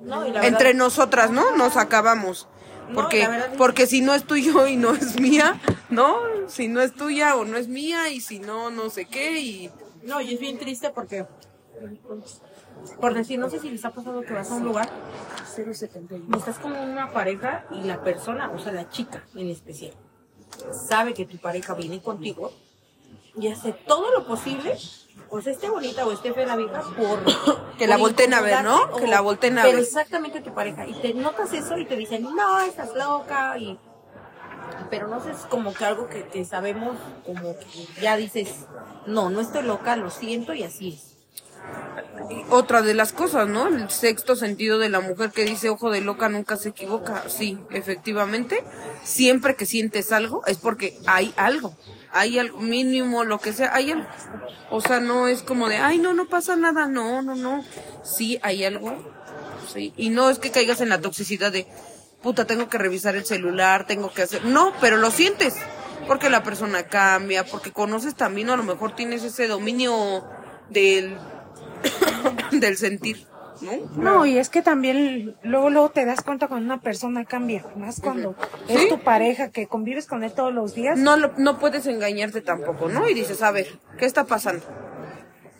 [0.01, 1.55] No, y la Entre verdad- nosotras, ¿no?
[1.55, 2.47] Nos acabamos.
[2.89, 6.17] No, Porque, es- porque si no es tuyo y no es mía, ¿no?
[6.47, 9.71] Si no es tuya o no es mía y si no, no sé qué y...
[10.03, 11.25] No, y es bien triste porque,
[12.99, 14.89] por decir, no sé si les ha pasado que vas a un lugar
[16.33, 19.93] y estás con una pareja y la persona, o sea, la chica en especial,
[20.87, 22.51] sabe que tu pareja viene contigo
[23.39, 24.77] y hace todo lo posible,
[25.29, 27.19] o sea, esté bonita o esté fea la vieja, por...
[27.77, 28.95] Que la volteen a ver, ¿no?
[28.95, 29.83] Que la volteen a pero ver.
[29.83, 30.85] exactamente tu pareja.
[30.87, 33.79] Y te notas eso y te dicen, no, estás loca, y...
[34.89, 38.65] Pero no sé, es como que algo que, que sabemos, como que ya dices,
[39.07, 41.12] no, no estoy loca, lo siento y así es.
[42.49, 43.67] Otra de las cosas, ¿no?
[43.67, 47.23] El sexto sentido de la mujer que dice ojo de loca nunca se equivoca.
[47.27, 48.63] Sí, efectivamente.
[49.03, 51.75] Siempre que sientes algo es porque hay algo.
[52.11, 54.07] Hay algo mínimo, lo que sea, hay algo.
[54.69, 56.87] O sea, no es como de, ay, no, no pasa nada.
[56.87, 57.63] No, no, no.
[58.03, 58.95] Sí, hay algo.
[59.73, 59.93] Sí.
[59.97, 61.67] Y no es que caigas en la toxicidad de,
[62.21, 64.45] puta, tengo que revisar el celular, tengo que hacer.
[64.45, 65.55] No, pero lo sientes.
[66.07, 70.23] Porque la persona cambia, porque conoces también, a lo mejor tienes ese dominio
[70.69, 71.17] del
[72.51, 73.25] del sentir,
[73.61, 73.71] ¿no?
[74.01, 77.99] No, y es que también luego luego te das cuenta cuando una persona cambia, más
[78.01, 78.35] cuando
[78.67, 80.97] es tu pareja que convives con él todos los días.
[80.99, 83.07] No, lo- no puedes engañarte tampoco, ¿no?
[83.09, 83.67] Y dices, a ver,
[83.97, 84.63] ¿qué está pasando?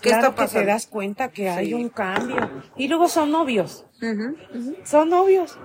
[0.02, 0.68] ¿Qué claro está que te pasando?
[0.68, 2.50] das cuenta que hay un cambio.
[2.76, 3.86] Y luego son novios,
[4.84, 5.58] son novios.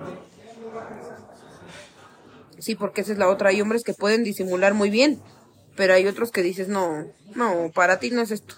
[2.57, 3.49] Sí, porque esa es la otra.
[3.49, 5.21] Hay hombres que pueden disimular muy bien,
[5.75, 8.55] pero hay otros que dices, no, no, para ti no es esto,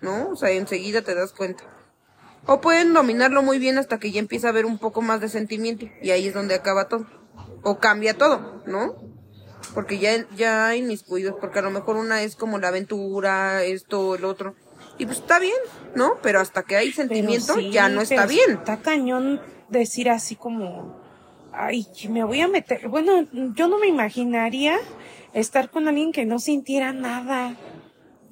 [0.00, 0.30] ¿no?
[0.30, 1.64] O sea, enseguida te das cuenta.
[2.46, 5.28] O pueden dominarlo muy bien hasta que ya empieza a haber un poco más de
[5.28, 7.06] sentimiento y ahí es donde acaba todo.
[7.62, 8.96] O cambia todo, ¿no?
[9.74, 13.64] Porque ya, ya hay mis cuidados, porque a lo mejor una es como la aventura,
[13.64, 14.54] esto, el otro.
[14.96, 15.58] Y pues está bien,
[15.94, 16.18] ¿no?
[16.22, 18.52] Pero hasta que hay sentimiento sí, ya no está bien.
[18.52, 21.00] Está cañón decir así como,
[21.52, 22.88] ay, me voy a meter.
[22.88, 24.78] Bueno, yo no me imaginaría
[25.34, 27.54] estar con alguien que no sintiera nada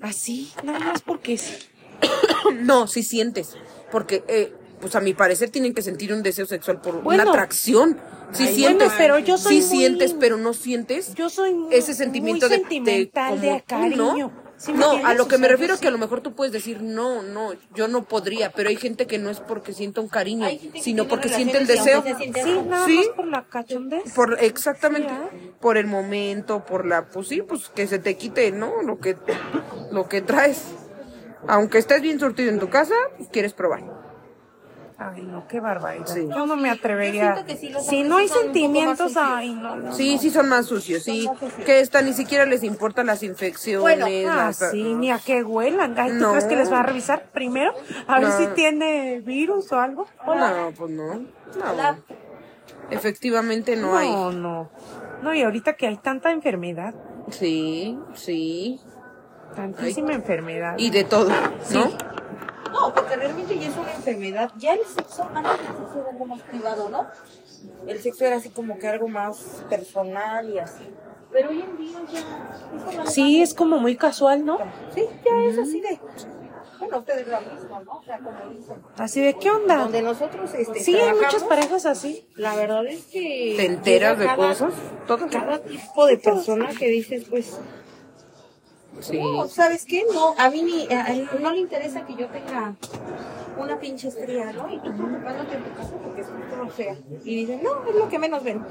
[0.00, 1.54] así, nada más porque sí.
[2.62, 3.54] No, sí sientes.
[3.90, 7.22] Porque, eh, pues a mi parecer tienen que sentir un deseo sexual por Bueno.
[7.22, 7.98] una atracción.
[8.32, 8.88] Sí Ay, sientes.
[8.88, 12.46] bueno, pero yo soy sí muy- sientes, pero no sientes Yo soy muy, ese sentimiento
[12.46, 14.16] muy de, sentimental de, como cariño.
[14.18, 14.45] ¿no?
[14.58, 16.50] ¿Sí me no, a lo que me refiero es que a lo mejor tú puedes
[16.52, 20.08] decir, no, no, yo no podría, pero hay gente que no es porque sienta un
[20.08, 20.48] cariño,
[20.80, 22.02] sino porque siente el deseo.
[22.18, 22.30] Sí,
[22.66, 22.96] nada Sí.
[22.96, 24.12] más por la cachondez.
[24.14, 28.50] Por, exactamente, Sí, por el momento, por la, pues sí, pues que se te quite,
[28.52, 28.82] ¿no?
[28.82, 29.16] Lo que,
[29.92, 30.62] lo que traes.
[31.48, 34.05] Aunque estés bien surtido en tu casa, pues quieres probar.
[34.98, 36.06] Ay, no, qué barbaridad.
[36.06, 36.26] Sí.
[36.26, 37.34] Yo no me atrevería.
[37.34, 39.92] siento que sí, los si no hay sí sentimientos, ay, no, no.
[39.92, 41.28] Sí, sí son más sucios, sí.
[41.66, 43.82] Que esta ni siquiera les importan las infecciones.
[43.82, 45.98] Bueno, Ah, las- sí, ni a qué huelan.
[45.98, 46.30] Ay, ¿tú No.
[46.30, 47.74] crees que les va a revisar primero?
[48.06, 48.38] A ver No.
[48.38, 50.06] si tiene virus o algo.
[50.26, 51.14] No, pues no.
[51.16, 51.26] No.
[51.72, 51.98] Hola.
[52.90, 54.08] Efectivamente no, No, hay.
[54.36, 54.70] no.
[55.22, 56.94] No, y ahorita que hay tanta enfermedad,
[57.30, 58.80] Sí, sí.
[59.54, 60.74] tantísima enfermedad.
[60.78, 61.28] Y de todo,
[61.72, 61.90] ¿no?
[62.80, 64.50] No, porque realmente ya es una enfermedad.
[64.58, 67.06] Ya el sexo, antes el sexo era algo más privado, ¿no?
[67.86, 70.84] El sexo era así como que algo más personal y así.
[71.32, 72.84] Pero hoy en día ya...
[72.84, 74.58] vale Sí, es como muy casual, ¿no?
[74.94, 75.98] Sí, ya es así de...
[76.78, 77.92] Bueno, ustedes lo mismo, ¿no?
[77.98, 78.76] O sea, como dicen.
[78.98, 79.76] Así de, ¿qué onda?
[79.76, 82.28] Donde nosotros, este, Sí, hay muchas parejas así.
[82.34, 83.54] La verdad es que...
[83.56, 84.74] Te enteras de cada- cosas.
[85.06, 85.26] Todo.
[85.30, 87.58] Cada tipo de persona que dices, pues...
[89.00, 89.18] Sí.
[89.18, 90.04] No, ¿sabes qué?
[90.12, 92.74] No, a mí ni, a no le interesa que yo tenga
[93.58, 94.72] una pinche estría, ¿no?
[94.72, 96.96] Y tú preocupándote en tu casa porque es justo fea.
[97.24, 98.64] Y dicen, no, es lo que menos ven.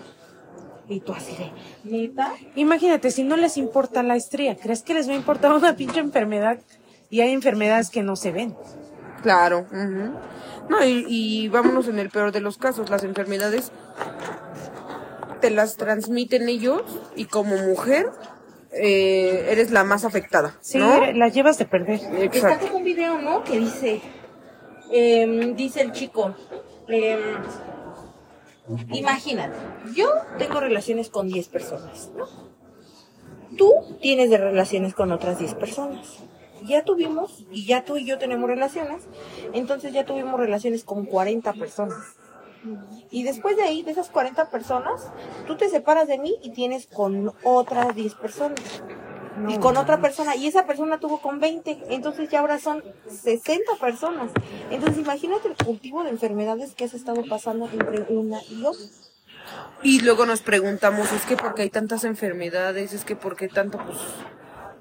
[0.87, 1.51] Y tú así de,
[1.83, 2.33] ¿neta?
[2.55, 5.99] Imagínate, si no les importa la estría, ¿crees que les va a importar una pinche
[5.99, 6.59] enfermedad?
[7.09, 8.55] Y hay enfermedades que no se ven.
[9.23, 9.65] Claro.
[9.71, 10.11] ujú.
[10.69, 12.89] No, y, y vámonos en el peor de los casos.
[12.89, 13.71] Las enfermedades
[15.41, 16.81] te las transmiten ellos
[17.15, 18.09] y como mujer
[18.77, 20.57] eh, eres la más afectada.
[20.59, 21.11] Sí, ¿no?
[21.13, 22.01] las llevas de perder.
[22.33, 23.43] Está como un video, ¿no?
[23.43, 24.01] Que dice,
[24.91, 26.35] em, dice el chico,
[26.87, 27.19] em,
[28.91, 29.55] imagínate,
[29.95, 32.27] yo tengo relaciones con 10 personas, ¿no?
[33.57, 36.17] Tú tienes de relaciones con otras 10 personas.
[36.63, 39.03] Ya tuvimos, y ya tú y yo tenemos relaciones,
[39.53, 42.17] entonces ya tuvimos relaciones con 40 personas.
[43.11, 45.09] Y después de ahí, de esas 40 personas,
[45.47, 48.59] tú te separas de mí y tienes con otras 10 personas.
[49.49, 53.75] y con otra persona, y esa persona tuvo con 20, entonces ya ahora son 60
[53.81, 54.31] personas.
[54.71, 58.85] Entonces imagínate el cultivo de enfermedades que has estado pasando entre una y otra.
[59.83, 63.97] Y luego nos preguntamos, es que porque hay tantas enfermedades, es que porque tanto, pues,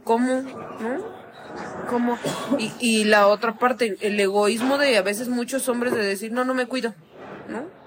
[0.04, 0.42] ¿cómo?
[0.42, 1.24] ¿No?
[1.90, 2.18] ¿Cómo?
[2.58, 6.44] Y, y la otra parte, el egoísmo de a veces muchos hombres de decir, no,
[6.44, 6.94] no me cuido,
[7.48, 7.84] ¿no?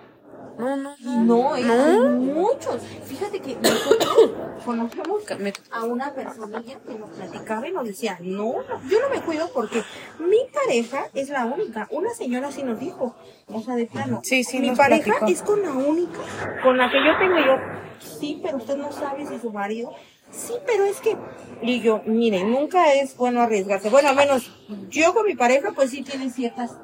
[0.57, 1.57] No, no, no.
[1.57, 2.81] No, muchos.
[3.05, 4.31] Fíjate que nosotros
[4.65, 5.23] conocemos
[5.71, 8.55] a una personilla que nos platicaba y nos decía, no,
[8.89, 9.83] yo no me cuido porque
[10.19, 11.87] mi pareja es la única.
[11.91, 13.15] Una señora sí nos dijo,
[13.47, 14.21] o sea, de plano.
[14.23, 15.27] Sí, sí, Mi pareja platicó.
[15.27, 16.19] es con la única,
[16.63, 17.57] con la que yo tengo yo.
[17.99, 19.93] Sí, pero usted no sabe si su marido
[20.31, 21.15] Sí, pero es que,
[21.61, 23.89] y yo, mire, nunca es bueno arriesgarse.
[23.89, 24.51] Bueno, al menos
[24.89, 26.77] yo con mi pareja, pues sí tiene ciertas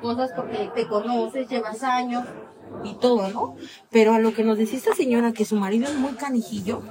[0.00, 2.24] cosas porque te conoces, llevas años
[2.84, 3.56] y todo, ¿no?
[3.90, 6.82] Pero a lo que nos decía esta señora que su marido es muy canijillo,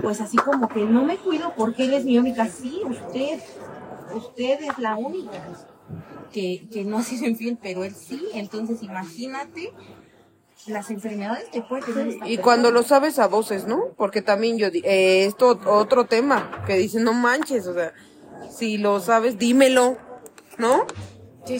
[0.00, 2.48] pues así como que no me cuido porque él es mi única.
[2.48, 3.40] Sí, usted,
[4.14, 5.42] usted es la única
[6.32, 8.26] que, que no ha sido infiel, pero él sí.
[8.34, 9.72] Entonces imagínate
[10.66, 13.90] las enfermedades que puede tener esta Y cuando lo sabes a voces, ¿no?
[13.96, 17.92] Porque también yo, eh, esto otro tema, que dicen, no manches, o sea,
[18.50, 19.98] si lo sabes, dímelo,
[20.58, 20.86] ¿no?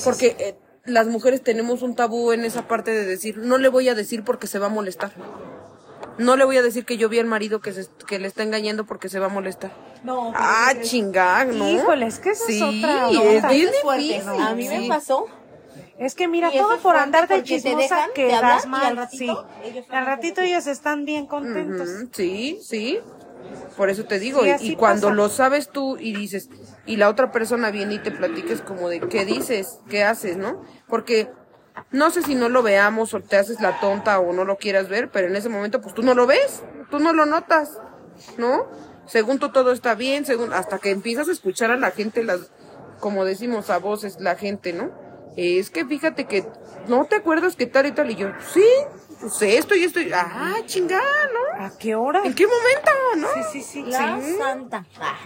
[0.04, 3.88] Porque eh, las mujeres tenemos un tabú en esa parte de decir, no le voy
[3.88, 5.12] a decir porque se va a molestar.
[6.18, 8.42] No le voy a decir que yo vi al marido que, se, que le está
[8.42, 9.72] engañando porque se va a molestar.
[10.04, 11.68] No, Ah, es- chingar, ¿no?
[11.68, 14.26] Híjole, es que esa es sí, otra es bien es.
[14.28, 15.26] A mí me pasó.
[15.98, 18.96] Es que mira, eso todo por andar de te chismosa hablar y al mal.
[18.96, 21.88] ratito Sí, ellos al ratito ellos están bien contentos.
[21.88, 22.98] Ujú, Sí, sí.
[23.76, 25.14] Por eso te digo, Sí, y- cuando pasa.
[25.16, 26.48] lo sabes tú y dices,
[26.86, 30.62] y la otra persona viene y te platiques como de qué dices, qué haces, ¿no?
[30.88, 31.28] Porque
[31.90, 34.88] no sé si no lo veamos o te haces la tonta o no lo quieras
[34.88, 37.78] ver, pero en ese momento pues tú no lo ves, tú no lo notas,
[38.38, 38.66] ¿no?
[39.06, 42.52] Según tú todo está bien, según hasta que empiezas a escuchar a la gente las
[43.00, 44.90] como decimos a voces la gente, ¿no?
[45.36, 46.46] Es que fíjate que
[46.86, 48.64] no te acuerdas que tal y tal y yo, sí,
[49.28, 51.02] pues esto y esto, y- ah, chingada,
[51.58, 51.64] ¿no?
[51.64, 52.20] ¿A qué hora?
[52.24, 53.28] ¿En qué momento, no?
[53.52, 53.82] Sí, sí, sí.
[53.90, 54.36] La sí.
[54.36, 54.86] santa.
[55.00, 55.16] Ah,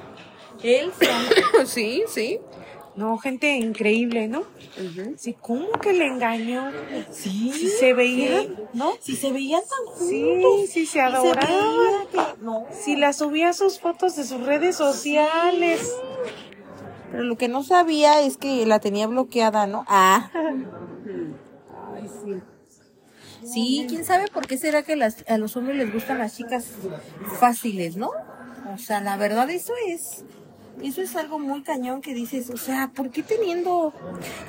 [0.62, 1.34] el santo.
[1.66, 2.38] Sí, sí.
[2.96, 4.42] No, gente increíble, ¿no?
[5.16, 6.72] Sí, ¿cómo que le engañó?
[7.12, 7.52] Sí.
[7.52, 8.92] Si se veían, ¿no?
[9.00, 10.08] Si se veían tan juntos.
[10.08, 11.46] Sí, sí, se se adoraban.
[11.46, 12.66] veía que- no.
[12.72, 15.94] Si la subía a sus fotos de sus redes sociales.
[17.12, 19.84] Pero lo que no sabía es que la tenía bloqueada, ¿no?
[19.88, 20.30] Ah.
[22.24, 22.34] Sí,
[23.88, 26.66] quién sabe por qué será que las, a los hombres les gustan las chicas
[27.38, 28.10] fáciles, ¿no?
[28.74, 30.24] O sea, la verdad eso es,
[30.82, 33.92] eso es algo muy cañón que dices, o sea, ¿por qué teniendo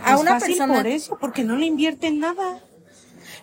[0.04, 0.74] a una fácil persona?
[0.76, 2.60] por eso, porque no le invierten nada.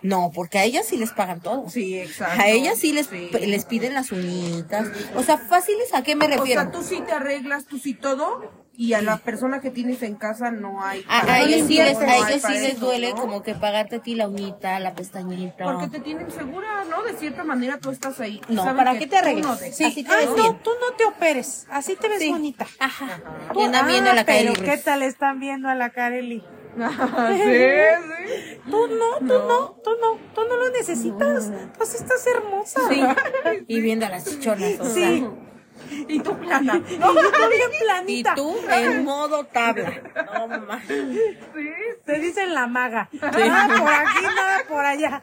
[0.03, 1.71] No, porque a ellas sí les pagan todo.
[1.71, 2.41] Sí, exacto.
[2.43, 3.31] A ellas sí les, Sí.
[3.47, 4.89] les piden las uñitas.
[5.17, 6.61] O sea, fáciles a qué me O refiero.
[6.63, 10.17] sea, tú sí te arreglas, tú sí todo, y a la persona que tienes en
[10.17, 11.05] casa no hay.
[11.09, 13.21] A, a no ellos sí les, a no hay ellos sí les eso, duele ¿no?
[13.21, 15.65] como que pagarte a ti la uñita, la pestañita.
[15.65, 17.03] Porque te tienen segura, ¿no?
[17.03, 18.41] De cierta manera tú estás ahí.
[18.49, 19.47] y No, ¿para que qué te tú arreglas?
[19.47, 19.85] no Sí.
[19.85, 20.59] Así te Ah, ves no, bien.
[20.63, 22.31] tú no te operes, así te ves Sí.
[22.31, 22.67] bonita.
[22.79, 23.21] Ajá.
[23.53, 25.91] Tú- Y andan viendo a la ah, pero Kareli ¿qué tal están viendo a la
[25.91, 26.45] Kareli?
[26.77, 26.83] sí,
[27.45, 28.61] sí.
[28.71, 31.51] Tú no, tú no, tú no, tú no lo necesitas.
[31.79, 32.81] Tú sí estás hermosa.
[32.89, 33.03] Sí.
[33.69, 34.79] Y viendo a las chichonas.
[34.81, 35.01] O Sí.
[35.21, 35.31] sea.
[36.09, 36.83] Y tú plana.
[36.91, 37.13] Y tú
[37.51, 38.35] bien Y planita.
[38.35, 39.93] tú en modo tabla.
[40.35, 40.83] No más.
[42.05, 43.09] Te dicen la maga.
[43.21, 45.23] Nada por aquí, nada por allá.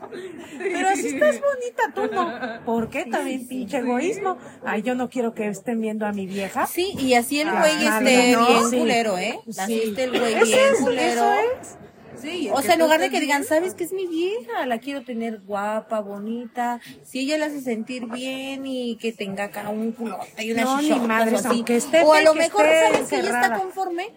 [0.58, 2.64] Pero si estás bonita, tú no.
[2.66, 3.06] ¿Por qué?
[3.06, 4.38] También pinche egoísmo.
[4.66, 6.66] Ay, yo no quiero que estén viendo a mi vieja.
[6.68, 8.48] Sí, y así el Ah, güey claro, esté ¿no?
[8.48, 8.78] bien Sí.
[8.80, 9.40] culero, ¿eh?
[9.46, 11.12] Naciste el güey bien es, culero.
[11.12, 11.78] eso es.
[12.20, 13.44] Sí, O que sea, en lugar de que digan.
[13.44, 14.66] ¿sabes qué es mi vieja?
[14.66, 16.80] La quiero tener guapa, bonita.
[17.04, 20.82] Si ella le hace sentir bien y que tenga acá un culote y una No,
[20.82, 21.58] ni madres, o así.
[21.58, 24.08] aunque esté o a lo que mejor, ¿sabes que ella está conforme?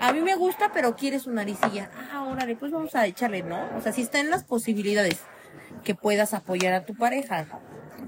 [0.00, 1.90] A mí me gusta, pero quiere su naricilla.
[2.12, 3.58] Ah, órale, pues vamos a echarle, ¿no?
[3.76, 5.18] O sea, si está en las posibilidades
[5.84, 7.46] que puedas apoyar a tu pareja.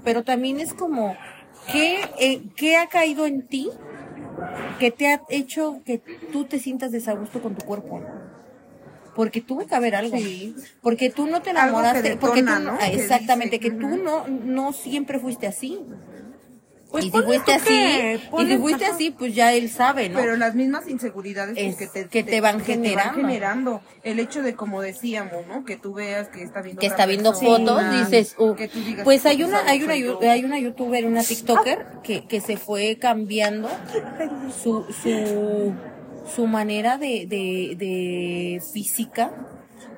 [0.03, 1.17] Pero también es como,
[1.71, 3.69] ¿qué, eh, ¿qué ha caído en ti
[4.79, 5.97] que te ha hecho que
[6.31, 8.01] tú te sientas desagusto con tu cuerpo?
[9.19, 10.15] Porque tuvo que haber algo.
[10.81, 12.15] Porque tú no te enamoraste.
[12.15, 15.77] porque tú no- ah, exactamente, que tú no, no siempre fuiste así.
[16.89, 17.73] Pues y si fuiste así,
[18.39, 20.17] y si fuiste así, pues ya él sabe, ¿no?
[20.19, 23.13] Pero las mismas inseguridades Es que, te, que te van que generando.
[23.19, 23.81] generando.
[24.03, 25.65] El hecho de, como decíamos, ¿no?
[25.65, 29.03] Que tú veas que está viendo que está viendo fotos, dices, uh, que tú digas,
[29.03, 30.31] pues hay una, "Esa hay una, soy yu- yo".
[30.31, 33.69] hay una youtuber, una tiktoker que, que se fue cambiando
[34.63, 35.73] su, su,
[36.35, 39.31] su manera de, de, de física,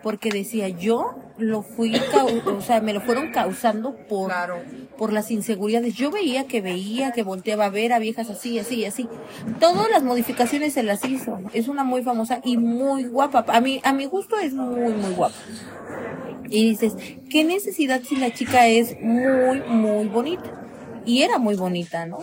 [0.03, 1.93] porque decía, yo lo fui,
[2.45, 4.57] o sea, me lo fueron causando por, Claro.
[4.97, 5.93] por las inseguridades.
[5.93, 9.07] Yo veía que veía, que volteaba a ver a viejas así, así, así.
[9.59, 11.39] Todas las modificaciones se las hizo.
[11.53, 13.45] Es una muy famosa y muy guapa.
[13.47, 15.35] A mi, a mi gusto es muy, muy guapa.
[16.49, 16.93] Y dices,
[17.29, 20.51] ¿qué necesidad si la chica es muy, muy bonita?
[21.05, 22.19] Y era muy bonita, ¿no?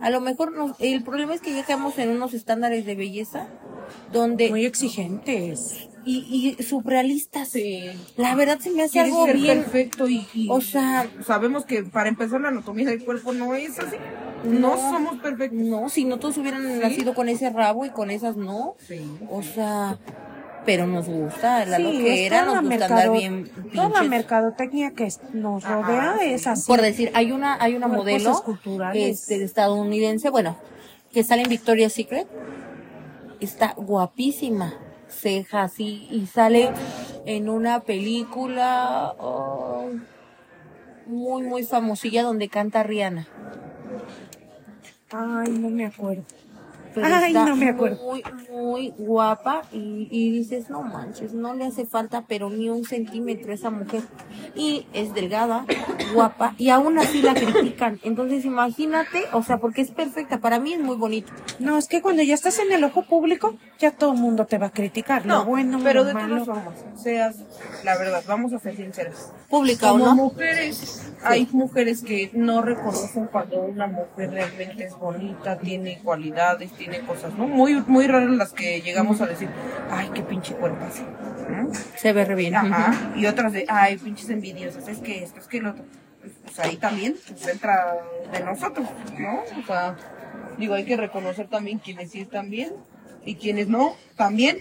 [0.00, 3.48] A lo mejor nos- el problema es que ya quedamos en unos estándares de belleza
[4.12, 5.88] donde Muy exigentes.
[6.04, 7.48] y, y surrealistas.
[7.48, 7.84] Sí.
[8.16, 9.58] La verdad se me hace Quieres algo ser bien.
[9.62, 13.78] perfecto y, y O sea, sabemos que para empezar la anatomía del cuerpo no es
[13.78, 13.96] así.
[14.44, 15.58] No, somos perfectos.
[15.58, 18.76] no, si no todos hubieran nacido con ese rabo y con esas no.
[18.86, 19.00] Sí.
[19.30, 19.98] O sea,
[20.68, 25.08] pero nos gusta la Sí, loquera, nos gusta andar mercado- bien Toda la mercadotecnia que
[25.32, 26.66] nos rodea es así.
[26.66, 28.44] Por decir, hay una, hay una Por modelo
[28.92, 30.58] este, estadounidense, bueno,
[31.10, 32.28] que sale en Victoria's Secret,
[33.40, 34.74] está guapísima,
[35.08, 36.68] ceja así, y sale
[37.24, 39.88] en una película oh,
[41.06, 43.26] muy, muy famosilla donde canta Rihanna.
[45.12, 46.24] Ay, no me acuerdo.
[47.02, 48.02] Pero Ay, está no me acuerdo.
[48.04, 52.84] Muy, muy guapa y, y dices, no manches, no le hace falta pero ni un
[52.84, 54.02] centímetro a esa mujer.
[54.54, 55.64] Y es delgada,
[56.14, 58.00] guapa y aún así la critican.
[58.02, 61.32] Entonces imagínate, o sea, porque es perfecta, para mí es muy bonito.
[61.58, 64.58] No, es que cuando ya estás en el ojo público, ya todo el mundo te
[64.58, 65.24] va a criticar.
[65.26, 66.44] lo bueno, pero lo de malo.
[66.44, 67.36] todas formas, seas,
[67.84, 69.32] la verdad, vamos a ser sinceras.
[69.48, 70.14] Pública o Como no.
[70.16, 76.87] mujeres, hay mujeres que no reconocen cuando una mujer realmente es bonita, tiene cualidades, tiene
[77.00, 77.46] cosas, ¿no?
[77.46, 79.48] Muy, muy raras las que llegamos a decir,
[79.90, 81.02] ay, qué pinche cuerpo así.
[81.48, 81.72] ¿no?
[81.96, 82.54] Se ve re bien.
[82.54, 83.12] Ajá.
[83.16, 85.84] Y otras de, ay, pinches envidiosas, es que esto, es que lo otro.
[86.42, 87.96] Pues ahí también pues, entra
[88.32, 89.42] de nosotros, ¿no?
[89.62, 89.96] O sea,
[90.58, 92.72] digo, hay que reconocer también quienes sí están bien
[93.24, 94.58] y quienes no, también.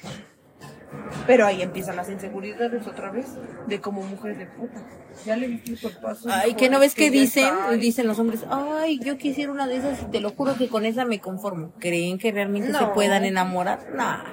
[1.26, 3.26] Pero ahí empiezan las inseguridades otra vez,
[3.68, 4.82] de como mujer de puta.
[5.26, 6.30] Ya le viste el cuerpazo.
[6.32, 10.02] Ay, que no ves que dicen, dicen los hombres, ay, yo quisiera una de esas
[10.04, 11.74] y te lo juro que con esa me conformo.
[11.80, 13.88] ¿Creen que realmente se puedan enamorar?
[13.94, 14.24] Nah.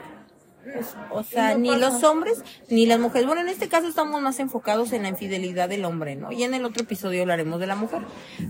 [1.10, 1.78] O sea, No ni pasa.
[1.80, 3.26] los hombres ni las mujeres.
[3.26, 6.32] Bueno, en este caso estamos más enfocados en la infidelidad del hombre, ¿no?
[6.32, 8.00] Y en el otro episodio hablaremos de la mujer.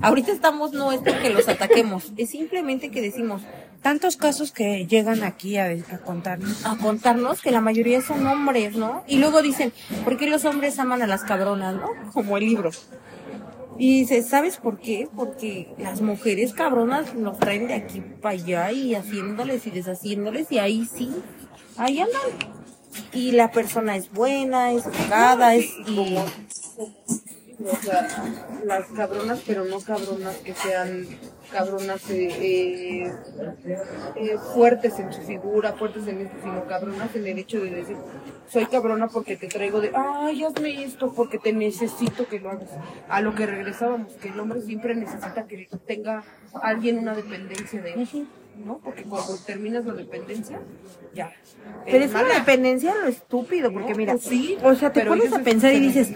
[0.01, 3.43] Ahorita estamos, no es porque los ataquemos, es simplemente que decimos,
[3.85, 6.64] Tantos casos que llegan aquí a, a contarnos.
[6.64, 9.05] a contarnos que la mayoría son hombres, ¿no?
[9.07, 11.90] Y luego dicen, ¿por qué los hombres aman a las cabronas, no?
[12.14, 12.70] Como el libro.
[13.79, 15.07] Y dices, ¿sabes por qué?
[15.14, 20.59] Porque las mujeres cabronas nos traen de aquí para allá y haciéndoles y deshaciéndoles y
[20.61, 21.14] ahí sí,
[21.77, 22.23] ahí andan.
[23.12, 25.66] Y la persona es buena, es educada, es...
[25.87, 26.16] Y,
[27.64, 28.09] O sea,
[28.64, 31.07] las cabronas, pero no cabronas que sean
[31.51, 33.11] cabronas eh,
[34.17, 37.97] eh, fuertes en su figura, fuertes en esto, sino cabronas en el hecho de decir,
[38.49, 42.69] soy cabrona porque te traigo de, ay, hazme esto, porque te necesito que lo hagas.
[43.09, 46.23] A lo que regresábamos, que el hombre siempre necesita que tenga
[46.63, 48.29] alguien una dependencia de él,
[48.65, 48.79] ¿no?
[48.85, 50.61] Porque cuando terminas la dependencia,
[51.15, 51.33] ya.
[51.85, 55.33] Pero es una dependencia lo estúpido, porque No, mira, pues sí, o sea, te pones
[55.33, 56.13] a pensar y dices,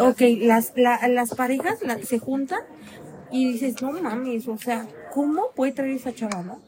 [0.00, 2.60] ok, las, la- las parejas la- se juntan
[3.30, 6.60] y dices, no mames, o sea, ¿cómo puede traer esa chava, no?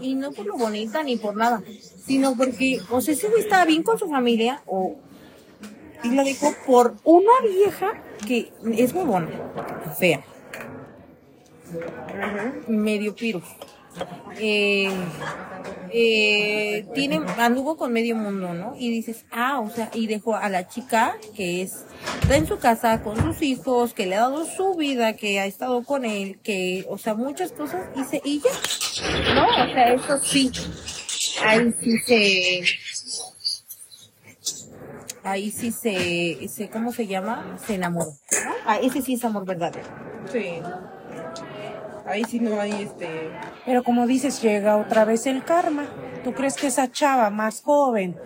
[0.00, 1.62] Y no por lo bonita ni por nada,
[2.04, 4.96] sino porque, o sea, ese güey estaba bien con su familia o
[6.04, 7.92] y la dejó por una vieja
[8.26, 9.28] que es muy buena,
[9.98, 10.24] fea,
[12.66, 13.40] medio piro.
[16.94, 18.74] Tiene, anduvo con medio mundo, ¿no?
[18.78, 21.84] Y dices, ah, o sea, y dejó a la chica que es,
[22.22, 25.46] está en su casa con sus hijos, que le ha dado su vida, que ha
[25.46, 28.50] estado con él, que, o sea, muchas cosas, y, se, y ya,
[29.34, 29.46] ¿no?
[29.46, 30.50] O sea, eso sí,
[31.44, 32.62] ahí sí se,
[35.24, 37.58] ahí sí se, se ¿cómo se llama?
[37.66, 38.52] Se enamoró, ¿no?
[38.66, 39.88] Ah, ese sí es amor verdadero.
[40.32, 40.60] Sí.
[42.04, 43.36] Ahí sí no hay este.
[43.64, 45.94] Pero como dices, llega otra vez el karma.
[46.22, 48.20] ¿Tú crees que esa chava más joven,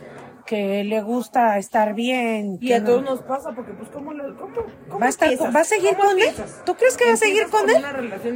[0.46, 4.12] que le gusta estar bien, Y a no- todos nos pasa porque, pues, ¿cómo?
[4.12, 4.54] Cómo,
[4.88, 5.28] cómo ¿Va a, estar?
[5.54, 6.28] ¿Va a seguir ¿Cómo con él?
[6.64, 7.84] ¿Tú crees que va a seguir con él?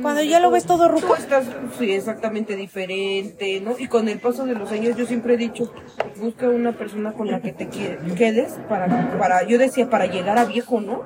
[0.02, 1.06] Cuando ya lo ves todo ruco.
[1.06, 1.44] Tú estás,
[1.78, 3.78] sí, exactamente diferente, ¿no?
[3.78, 5.72] Y con el paso de los años, yo siempre he dicho,
[6.16, 10.44] busca una persona con la que te quedes para, para, yo decía, para llegar a
[10.44, 11.02] viejo, ¿no?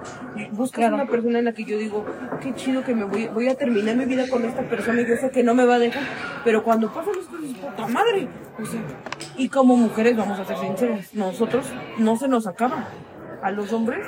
[0.53, 2.05] Busca una persona en la que yo digo,
[2.41, 5.17] qué chido que me voy, voy a terminar mi vida con esta persona y yo
[5.17, 6.03] sé que no me va a dejar,
[6.45, 8.29] pero cuando pasan las cosas, puta madre,
[8.61, 8.81] o sea,
[9.37, 11.67] y como mujeres, vamos a ser sinceras, nosotros
[11.99, 12.89] no se nos acaba.
[13.43, 14.07] A los hombres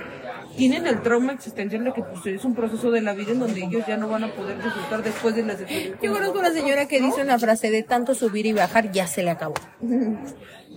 [0.57, 3.63] tienen el trauma existencial de que pues, es un proceso de la vida en donde
[3.63, 5.59] ellos ya no van a poder disfrutar después de las.
[6.03, 9.23] Yo conozco una señora que dice una frase de tanto subir y bajar, ya se
[9.23, 9.55] le acabó.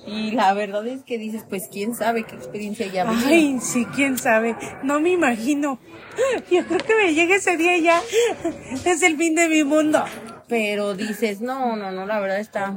[0.05, 3.05] Y la verdad es que dices, pues quién sabe qué experiencia ya.
[3.07, 4.55] Ay, sí, quién sabe.
[4.81, 5.79] No me imagino.
[6.51, 8.01] Yo creo que me llegue ese día y ya.
[8.85, 10.03] Es el fin de mi mundo.
[10.47, 12.75] Pero dices, no, no, no, la verdad está.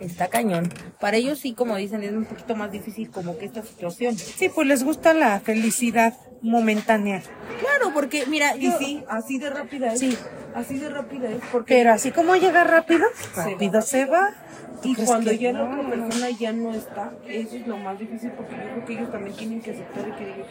[0.00, 0.72] Está cañón.
[0.98, 4.16] Para ellos sí, como dicen, es un poquito más difícil como que esta situación.
[4.16, 7.22] Sí, pues les gusta la felicidad momentánea.
[7.60, 10.00] Claro, porque mira, Y sí, así de rápida es.
[10.00, 10.16] Sí.
[10.54, 11.40] Así de rápida es.
[11.52, 14.34] Porque Pero así como llega rápido, rápido se va.
[14.82, 15.80] ¿Tú Y cuando ya la no?
[15.82, 19.12] otra persona ya no está, eso es lo más difícil porque yo creo que ellos
[19.12, 20.46] también tienen que aceptar y que digan,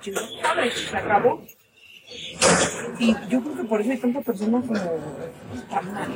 [0.00, 1.40] chingó, padre, se acabó.
[2.98, 4.80] Y yo creo que por eso hay tanta persona como
[5.70, 6.08] tan mal,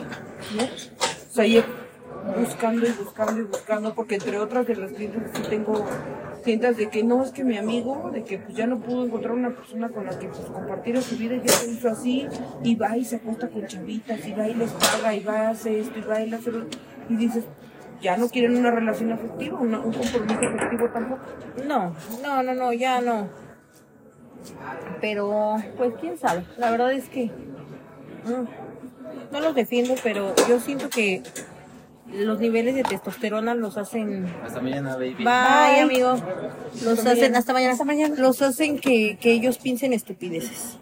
[0.57, 0.65] ¿no?
[0.65, 1.63] O sea, yo-
[2.39, 5.85] buscando y buscando y buscando, porque entre otras de las clientes sí tengo
[6.43, 9.35] clientas de que no, es que mi amigo, de que pues ya no pudo encontrar
[9.35, 12.27] una persona con la que pues compartir su vida y ya se hizo así,
[12.63, 15.47] y va y se acuesta con chavitas, y va y les paga, y va y
[15.47, 16.67] hace esto, y va y le hace lo-
[17.09, 17.45] y dices,
[18.01, 21.23] ya no quieren una relación afectiva, un compromiso afectivo tampoco.
[21.67, 23.29] No, no, no, no, ya no.
[25.01, 26.45] Pero, pues quién sabe.
[26.59, 31.23] La verdad es que mm, no los defiendo, pero yo siento que
[32.13, 35.17] los niveles de testosterona los hacen Hasta mañana, baby.
[35.19, 36.17] Bye, amigo.
[36.85, 37.73] Los hacen, hasta mañana.
[37.73, 38.15] Hasta mañana.
[38.19, 40.79] Los hacen que, que ellos piensen estupideces.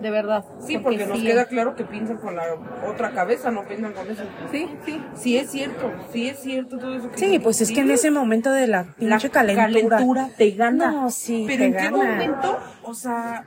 [0.00, 0.44] De verdad.
[0.66, 2.42] Sí, porque nos sí, queda claro que piensan con la
[2.88, 4.24] otra cabeza, no piensan con eso.
[4.50, 5.00] Sí, sí.
[5.14, 8.10] Sí es cierto, sí es cierto todo eso que Sí, pues es que en ese
[8.10, 9.66] momento de la la pinche calentura.
[9.98, 10.90] calentura te gana.
[10.90, 13.44] No, sí, Pero te en qué momento, o sea,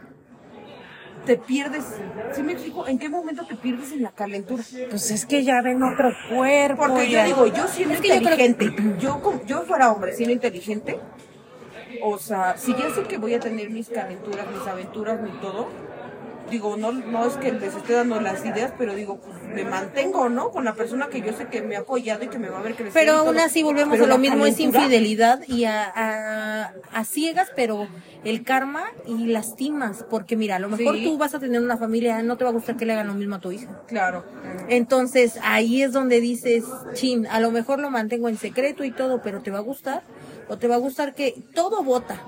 [1.26, 1.84] te pierdes,
[2.34, 2.88] ¿sí me explico?
[2.88, 4.63] ¿En qué momento te pierdes en la calentura?
[4.89, 6.84] Pues es que ya ven otro cuerpo.
[6.88, 10.13] Porque yo digo, yo siendo Es que yo creo que- inteligente, yo, yo fuera hombre
[10.13, 10.99] siendo inteligente,
[12.03, 15.67] o sea, si ya sé que voy a tener mis calenturas, mis aventuras, mi todo,
[16.49, 20.29] digo, no, no es que les esté dando las ideas, pero digo, pues me mantengo,
[20.29, 20.51] ¿no?
[20.51, 22.61] Con la persona que yo sé que me ha apoyado y que me va a
[22.61, 22.93] ver crecer.
[22.93, 27.49] Pero aún así volvemos Pero a lo mismo, es infidelidad y a, a, a ciegas,
[27.55, 27.87] pero
[28.23, 31.03] el karma y lastimas, porque mira, a lo mejor Sí.
[31.03, 33.13] tú vas a tener una familia, no te va a gustar que le hagan lo
[33.13, 33.81] mismo a tu hija.
[33.87, 34.23] Claro.
[34.69, 39.21] Entonces ahí es donde dices, chin, a lo mejor lo mantengo en secreto y todo,
[39.21, 40.01] pero te va a gustar,
[40.47, 42.21] o te va a gustar que todo bota.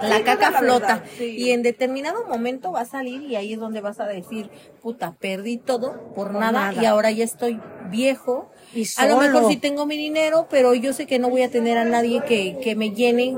[0.00, 1.36] La caca flota verdad, sí.
[1.36, 5.14] y en determinado momento va a salir y ahí es donde vas a decir, puta,
[5.20, 6.82] perdí todo por, nada, nada.
[6.82, 8.50] y ahora ya estoy viejo.
[8.74, 11.50] Y A lo mejor sí tengo mi dinero, pero yo sé que no voy a
[11.50, 13.36] tener a nadie que, que me llene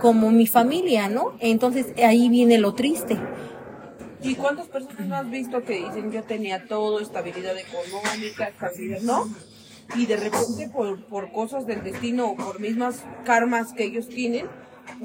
[0.00, 1.36] como mi familia, ¿no?
[1.40, 3.18] Entonces ahí viene lo triste.
[4.22, 9.28] ¿Y cuántas personas no has visto que dicen yo tenía todo, estabilidad económica, estabilidad, ¿no?
[9.96, 14.46] Y de repente por, por cosas del destino o por mismas karmas que ellos tienen,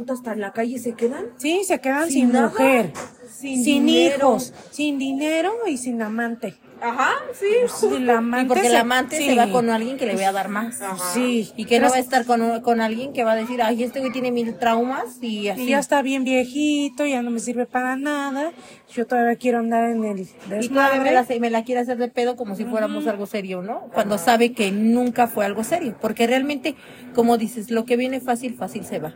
[0.10, 1.26] hasta en la calle se quedan.
[1.38, 2.92] Sí, se quedan Sin mujer,
[3.30, 6.56] sin hijos, sin dinero y sin amante.
[6.82, 7.46] Ajá, sí.
[7.68, 9.26] Sí, el Y amante porque el amante sí.
[9.28, 10.82] se va con alguien que le vaya a dar más.
[10.82, 11.14] Ajá.
[11.14, 13.84] Sí, Y que no va a estar con, con alguien que va a decir, ay,
[13.84, 15.64] este güey tiene mil traumas y así.
[15.64, 18.52] Y ya está bien viejito, ya no me sirve para nada.
[18.94, 20.28] Yo todavía quiero andar en el
[20.62, 23.88] Y todavía la, me la quiere hacer de pedo como si fuéramos algo serio, ¿no?
[23.94, 25.96] Cuando sabe que nunca fue algo serio.
[26.00, 26.76] Porque realmente,
[27.14, 29.14] como dices, lo que viene fácil, fácil se va.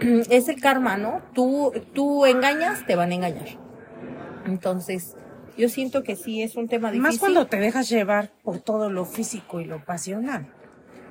[0.30, 1.22] Es el karma, ¿no?
[1.34, 3.46] Tú, tú engañas, te van a engañar.
[4.46, 5.16] Entonces,
[5.56, 7.02] yo siento que sí es un tema difícil.
[7.12, 10.52] Más cuando te dejas llevar por todo lo físico y lo pasional.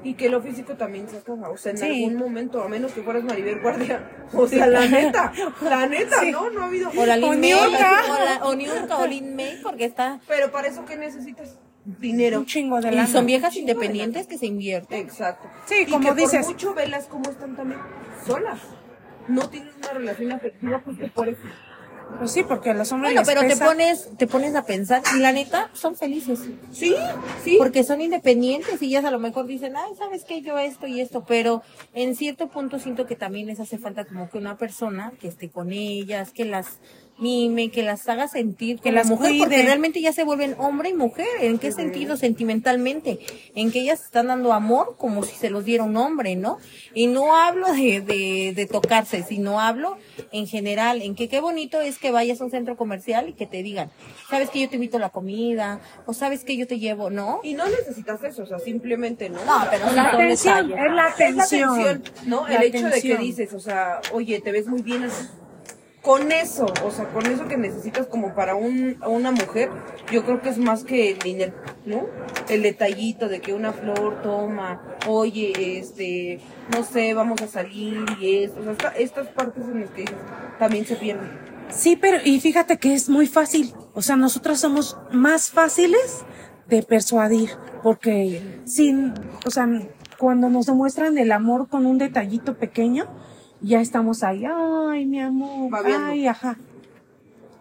[0.04, 1.50] Y que lo físico también se acaba.
[1.50, 2.04] O sea, en Sí.
[2.06, 4.08] algún momento, a menos que fueras Maribel Guardia.
[4.34, 5.32] O sea, la neta,
[5.64, 6.52] la neta, ¿no?
[6.52, 6.92] No ha habido.
[6.96, 7.68] O la Lin O May, o,
[8.24, 10.20] la, o Niurka, o Lin May, porque está...
[10.28, 11.58] Pero para eso, ¿qué necesitas?
[11.86, 12.40] Dinero.
[12.40, 13.08] Un chingo de Y lana.
[13.08, 15.00] son viejas independientes que se invierten.
[15.00, 15.48] Exacto.
[15.68, 16.46] Sí, y como que dices.
[16.46, 17.80] Por mucho velas como están también
[18.26, 18.60] solas.
[19.28, 21.42] No tienen una relación afectiva porque por eso.
[22.20, 25.20] Pues sí, porque a los hombres Bueno, pero te pones, te pones a pensar y
[25.20, 26.40] la neta son felices.
[26.72, 26.96] Sí,
[27.44, 27.56] sí.
[27.58, 30.42] Porque son independientes y ellas a lo mejor dicen, ay, ¿sabes qué?
[30.42, 31.64] Yo esto y esto, pero
[31.94, 35.50] en cierto punto siento que también les hace falta como que una persona que esté
[35.50, 36.80] con ellas, que las
[37.18, 40.90] mime, que las haga sentir Que como las mujer, porque realmente ya se vuelven hombre
[40.90, 41.28] y mujer.
[41.42, 42.18] ¿En qué sentido?
[42.18, 43.20] Sentimentalmente.
[43.56, 46.58] En que ellas están dando amor como si se los diera un hombre, ¿no?
[46.94, 49.98] Y no hablo de, de, de tocarse, sino hablo
[50.32, 53.46] en general, en que qué bonito es que vayas a un centro comercial y que
[53.46, 53.92] te digan,
[54.30, 57.40] sabes que yo te invito a la comida, o sabes que yo te llevo, ¿no?
[57.44, 59.44] Y no necesitas eso, o sea, simplemente, ¿no?
[59.46, 61.70] No, pero La atención, es la Es la atención.
[61.70, 62.48] atención, ¿no?
[62.48, 63.22] La El hecho de que atención.
[63.22, 65.28] dices, o sea, oye, te ves muy bien así.
[66.06, 69.72] Con eso, o sea, con eso que necesitas como para un, una mujer,
[70.12, 71.54] yo creo que es más que el dinero,
[71.86, 72.06] ¿no?
[72.48, 76.40] El detallito de que una flor toma, oye, este,
[76.72, 80.06] no sé, vamos a salir y eso, o sea, esta- estas partes en las que
[80.60, 81.40] también se pierden.
[81.70, 83.74] Sí, pero y fíjate que es muy fácil.
[83.96, 86.24] O sea, nosotras somos más fáciles
[86.68, 87.50] de persuadir,
[87.82, 89.68] porque sin, o sea,
[90.20, 93.08] cuando nos demuestran el amor con un detallito pequeño,
[93.62, 96.08] ya estamos ahí, ay, mi amor, Babeando.
[96.08, 96.58] ay, ajá.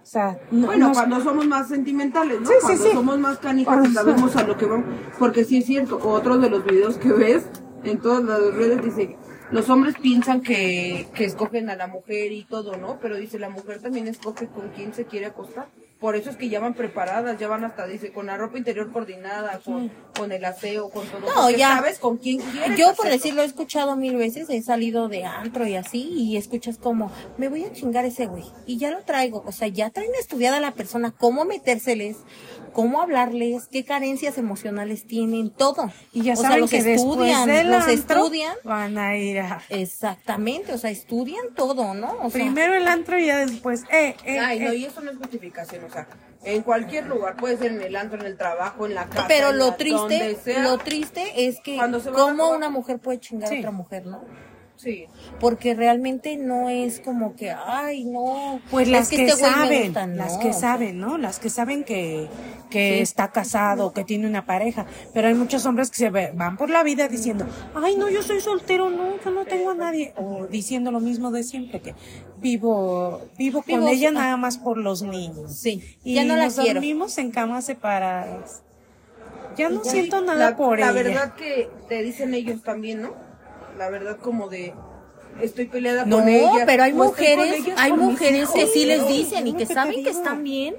[0.02, 2.46] O sea, no, Bueno, cuando somos más sentimentales, ¿no?
[2.46, 2.90] Sí, sí, cuando sí.
[2.92, 3.94] somos más canijas y Ajá.
[3.94, 4.84] sabemos a lo que vamos.
[5.18, 7.46] Porque sí es cierto, otro de los videos que ves
[7.84, 9.16] en todas las redes dice,
[9.50, 12.98] los hombres piensan que, que escogen a la mujer y todo, ¿no?
[13.00, 15.68] Pero dice, la mujer también escoge con quién se quiere acostar.
[16.00, 18.92] Por eso es que ya van preparadas, ya van hasta, dice, con la ropa interior
[18.92, 21.20] coordinada, con, con el aseo, con todo.
[21.20, 21.76] No, porque ya.
[21.76, 23.10] sabes con quién quieres Yo, por hacerlo.
[23.12, 27.48] decirlo, he escuchado mil veces, he salido de antro y así, y escuchas como, me
[27.48, 28.44] voy a chingar ese güey.
[28.66, 29.44] Y ya lo traigo.
[29.46, 32.18] O sea, ya traen estudiada la persona cómo metérseles,
[32.74, 35.90] cómo hablarles, qué carencias emocionales tienen, todo.
[36.12, 37.92] Y ya o sea, los que estudian, del los antro
[38.24, 38.54] estudian.
[38.64, 39.62] van a ir a...
[39.70, 42.12] Exactamente, o sea, estudian todo, ¿no?
[42.20, 44.76] O sea, Primero el antro y ya después, eh, eh, Ay, no, eh.
[44.76, 46.06] y eso no es justificación, o sea,
[46.44, 49.24] en cualquier lugar, puede ser en el antro, en el trabajo, en la casa.
[49.28, 50.62] pero lo la- triste, donde sea.
[50.64, 51.78] lo triste es que
[52.12, 53.56] cómo una mujer puede chingar Sí.
[53.56, 54.22] a otra mujer, ¿no?
[54.84, 55.06] Sí.
[55.40, 58.60] Porque realmente no es como que, ay, no.
[58.70, 61.18] Pues es las que, este güey me saben, gusta, no, las que saben, ¿no?
[61.18, 62.28] Las que saben que,
[62.70, 64.84] que está casado, que tiene una pareja.
[65.14, 68.40] Pero hay muchos hombres que se van por la vida diciendo, ay, no, yo soy
[68.40, 70.12] soltero, no, yo no tengo a nadie.
[70.16, 71.94] O diciendo lo mismo de siempre, que
[72.38, 74.12] vivo, vivo con ella ah.
[74.12, 75.54] nada más por los niños.
[75.56, 76.74] Sí, Y ya no la nos quiero.
[76.74, 78.62] dormimos en camas separadas.
[79.56, 81.02] Ya no ya- siento nada la, por la ella.
[81.02, 83.14] verdad que te dicen ellos también, ¿no?
[83.78, 84.74] La verdad como de
[85.40, 86.62] estoy peleada No, con ella.
[86.64, 90.76] pero hay mujeres, hay mujeres que sí les dicen y que saben que están bien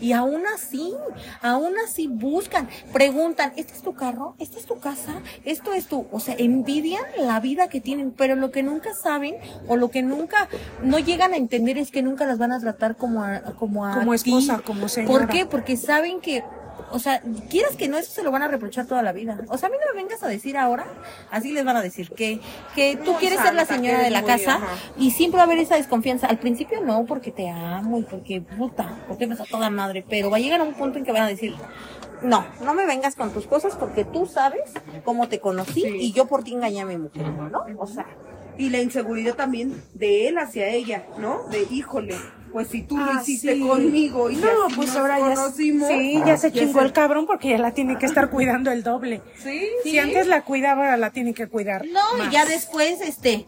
[0.00, 0.94] y aún así,
[1.42, 4.34] aún así buscan, preguntan, ¿este es tu carro?
[4.38, 5.20] ¿Esta es tu casa?
[5.44, 9.34] ¿Esto es tu, o sea, envidian la vida que tienen, pero lo que nunca saben
[9.66, 10.48] o lo que nunca
[10.82, 13.94] no llegan a entender es que nunca las van a tratar como a como a
[13.98, 14.16] Como ti.
[14.30, 15.12] esposa, como señora.
[15.12, 15.44] ¿Por qué?
[15.44, 16.44] Porque saben que
[16.90, 19.38] o sea, quieras que no, eso se lo van a reprochar toda la vida.
[19.48, 20.86] O sea, a mí no me vengas a decir ahora,
[21.30, 22.40] así les van a decir, que,
[22.74, 24.66] que tú quieres ser la señora de la muy, casa ajá.
[24.96, 26.26] y siempre va a haber esa desconfianza.
[26.26, 30.30] Al principio no, porque te amo y porque puta, porque me está toda madre, pero
[30.30, 31.54] va a llegar a un punto en que van a decir,
[32.22, 34.72] no, no me vengas con tus cosas porque tú sabes
[35.04, 35.96] cómo te conocí Sí.
[36.00, 37.64] y yo por ti engañé a mi mujer, ¿no?
[37.78, 38.06] O sea,
[38.56, 41.44] Y la inseguridad también de él hacia ella, ¿no?
[41.44, 42.16] De híjole,
[42.52, 43.60] pues si tú lo Ah, hiciste sí.
[43.60, 46.92] conmigo y no, así pues nos ahora ya, sí, ya se ya chingó se- el
[46.92, 49.20] cabrón porque ya la tiene que estar cuidando el doble.
[49.36, 49.98] Sí, Si sí.
[49.98, 51.84] antes la cuidaba, ahora la tiene que cuidar.
[51.86, 53.46] no, y ya después, este,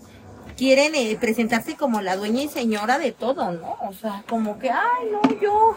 [0.56, 3.76] quieren eh, presentarse como la dueña y señora de todo, ¿no?
[3.88, 5.74] O sea, como que, ay, no, yo,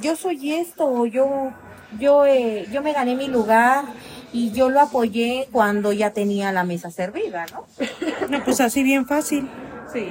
[0.00, 1.50] yo soy esto, o yo,
[1.98, 3.84] yo, eh, yo me gané mi lugar
[4.32, 7.66] y yo lo apoyé cuando ya tenía la mesa servida, ¿no?
[8.30, 9.48] No, pues así bien fácil.
[9.92, 10.08] Sí.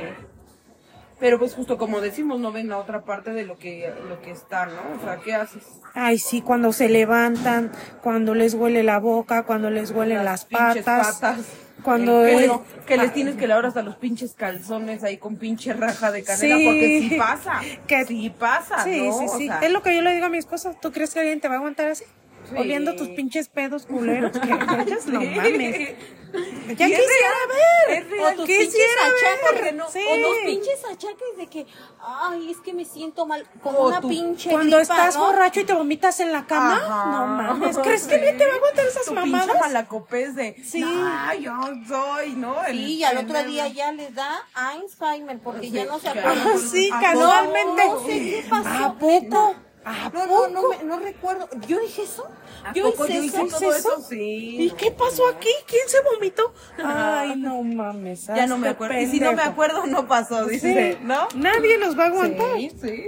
[1.23, 4.31] Pero pues justo como decimos, no ven la otra parte de lo que, lo que
[4.31, 4.73] está, ¿no?
[4.99, 5.63] O sea, ¿qué haces?
[5.93, 7.71] Ay, sí, cuando se levantan,
[8.01, 11.45] cuando les huele la boca, cuando les huelen las, pinches patas, patas.
[11.81, 15.37] cuando El es- culo, que les tienes que lavar hasta los pinches calzones ahí con
[15.37, 16.65] pinche raja de canela, Sí.
[16.65, 17.61] porque sí pasa.
[17.87, 19.17] Que- sí pasa, Sí, ¿no?
[19.19, 19.47] sí, O sí.
[19.47, 20.73] sea, Es lo que yo le digo a mi esposa.
[20.81, 22.03] ¿Tú crees que alguien te va a aguantar así?
[22.49, 22.55] Sí.
[22.57, 24.31] Oliendo tus pinches pedos culeros.
[24.31, 24.37] que
[24.87, 25.95] echas, no mames.
[26.33, 27.97] Ya quisiera real, ver.
[28.03, 28.33] es real.
[28.33, 29.63] O tus Quisiera achaques, ver.
[29.65, 29.99] de no- Sí.
[30.09, 31.67] o los pinches achaques de que,
[32.01, 35.25] ay, es que me siento mal, como O una tu- pinche Cuando gripa, estás ¿no?
[35.27, 37.11] borracho y te vomitas en la cama, Ajá.
[37.11, 37.77] no mames.
[37.83, 38.21] ¿Crees que Sí.
[38.21, 39.45] bien te va a aguantar esas Tu mamadas?
[39.47, 40.79] pinche malacopés de, Sí.
[40.81, 41.53] no, yo
[41.87, 42.63] soy, ¿no?
[42.65, 45.99] El- Sí, y al otro el- día ya les da Alzheimer porque ya Sí, no
[45.99, 46.11] se ya.
[46.13, 46.47] acuerdan.
[46.47, 47.85] Ah, sí, ¿A casualmente.
[47.85, 48.85] No sé qué pasó.
[48.85, 49.55] ¿A poco?
[49.85, 50.47] ¿A No, no, poco?
[50.49, 51.49] no, me- no recuerdo.
[51.67, 52.27] ¿Yo dije eso?
[52.65, 53.57] ¿A ¿Yo poco hice yo eso?
[53.59, 54.01] todo ¿Eso?
[54.07, 54.57] Sí.
[54.61, 55.49] ¿Y qué pasó aquí?
[55.67, 56.53] ¿Quién se vomitó?
[56.83, 58.27] Ay, no mames.
[58.27, 58.99] Ya no me acuerdo.
[58.99, 60.99] Y si no me acuerdo, no pasó, dice, Sí.
[61.03, 61.27] ¿no?
[61.35, 62.55] Nadie los va a aguantar.
[62.57, 63.03] Sí, sí.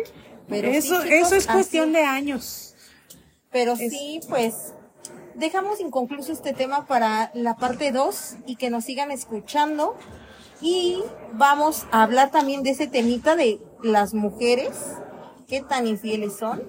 [0.50, 1.54] Pero sí, eso, chicos, eso es así.
[1.54, 2.76] cuestión de años.
[3.52, 4.74] Pero sí, pues
[5.34, 9.96] dejamos inconcluso este tema para la parte 2 y que nos sigan escuchando.
[10.62, 11.02] Y
[11.34, 14.72] vamos a hablar también de ese temita de las mujeres,
[15.48, 16.64] qué tan infieles son.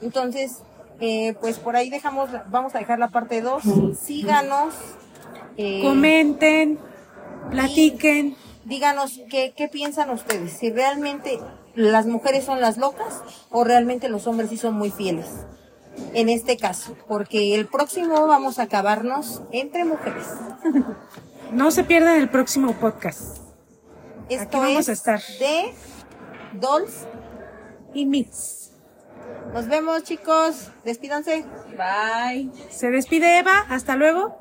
[0.00, 0.58] Entonces,
[1.00, 3.62] eh, pues por ahí dejamos, vamos a dejar la parte 2.
[4.00, 4.74] Síganos.
[5.56, 6.78] eh, Comenten,
[7.50, 8.36] platiquen.
[8.64, 11.38] díganos qué, qué piensan ustedes, si realmente
[11.74, 15.26] las mujeres son las locas o realmente los hombres sí son muy fieles.
[16.14, 20.26] En este caso, porque el próximo vamos a acabarnos entre mujeres.
[21.50, 23.38] No se pierdan el próximo podcast.
[24.28, 25.20] Esto vamos es a estar.
[25.40, 25.72] de
[26.60, 27.06] Dolls.
[27.94, 28.72] Y Mix.
[29.52, 30.70] Nos vemos, chicos.
[30.84, 31.44] Despídanse.
[31.76, 32.50] Bye.
[32.70, 33.64] Se despide Eva.
[33.68, 34.38] Hasta luego.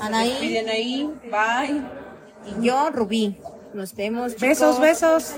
[0.00, 1.12] Anaí ahí.
[1.24, 1.82] Bye.
[2.46, 3.36] y yo, Rubí.
[3.74, 4.48] Nos vemos, chicos.
[4.48, 5.34] Besos, besos.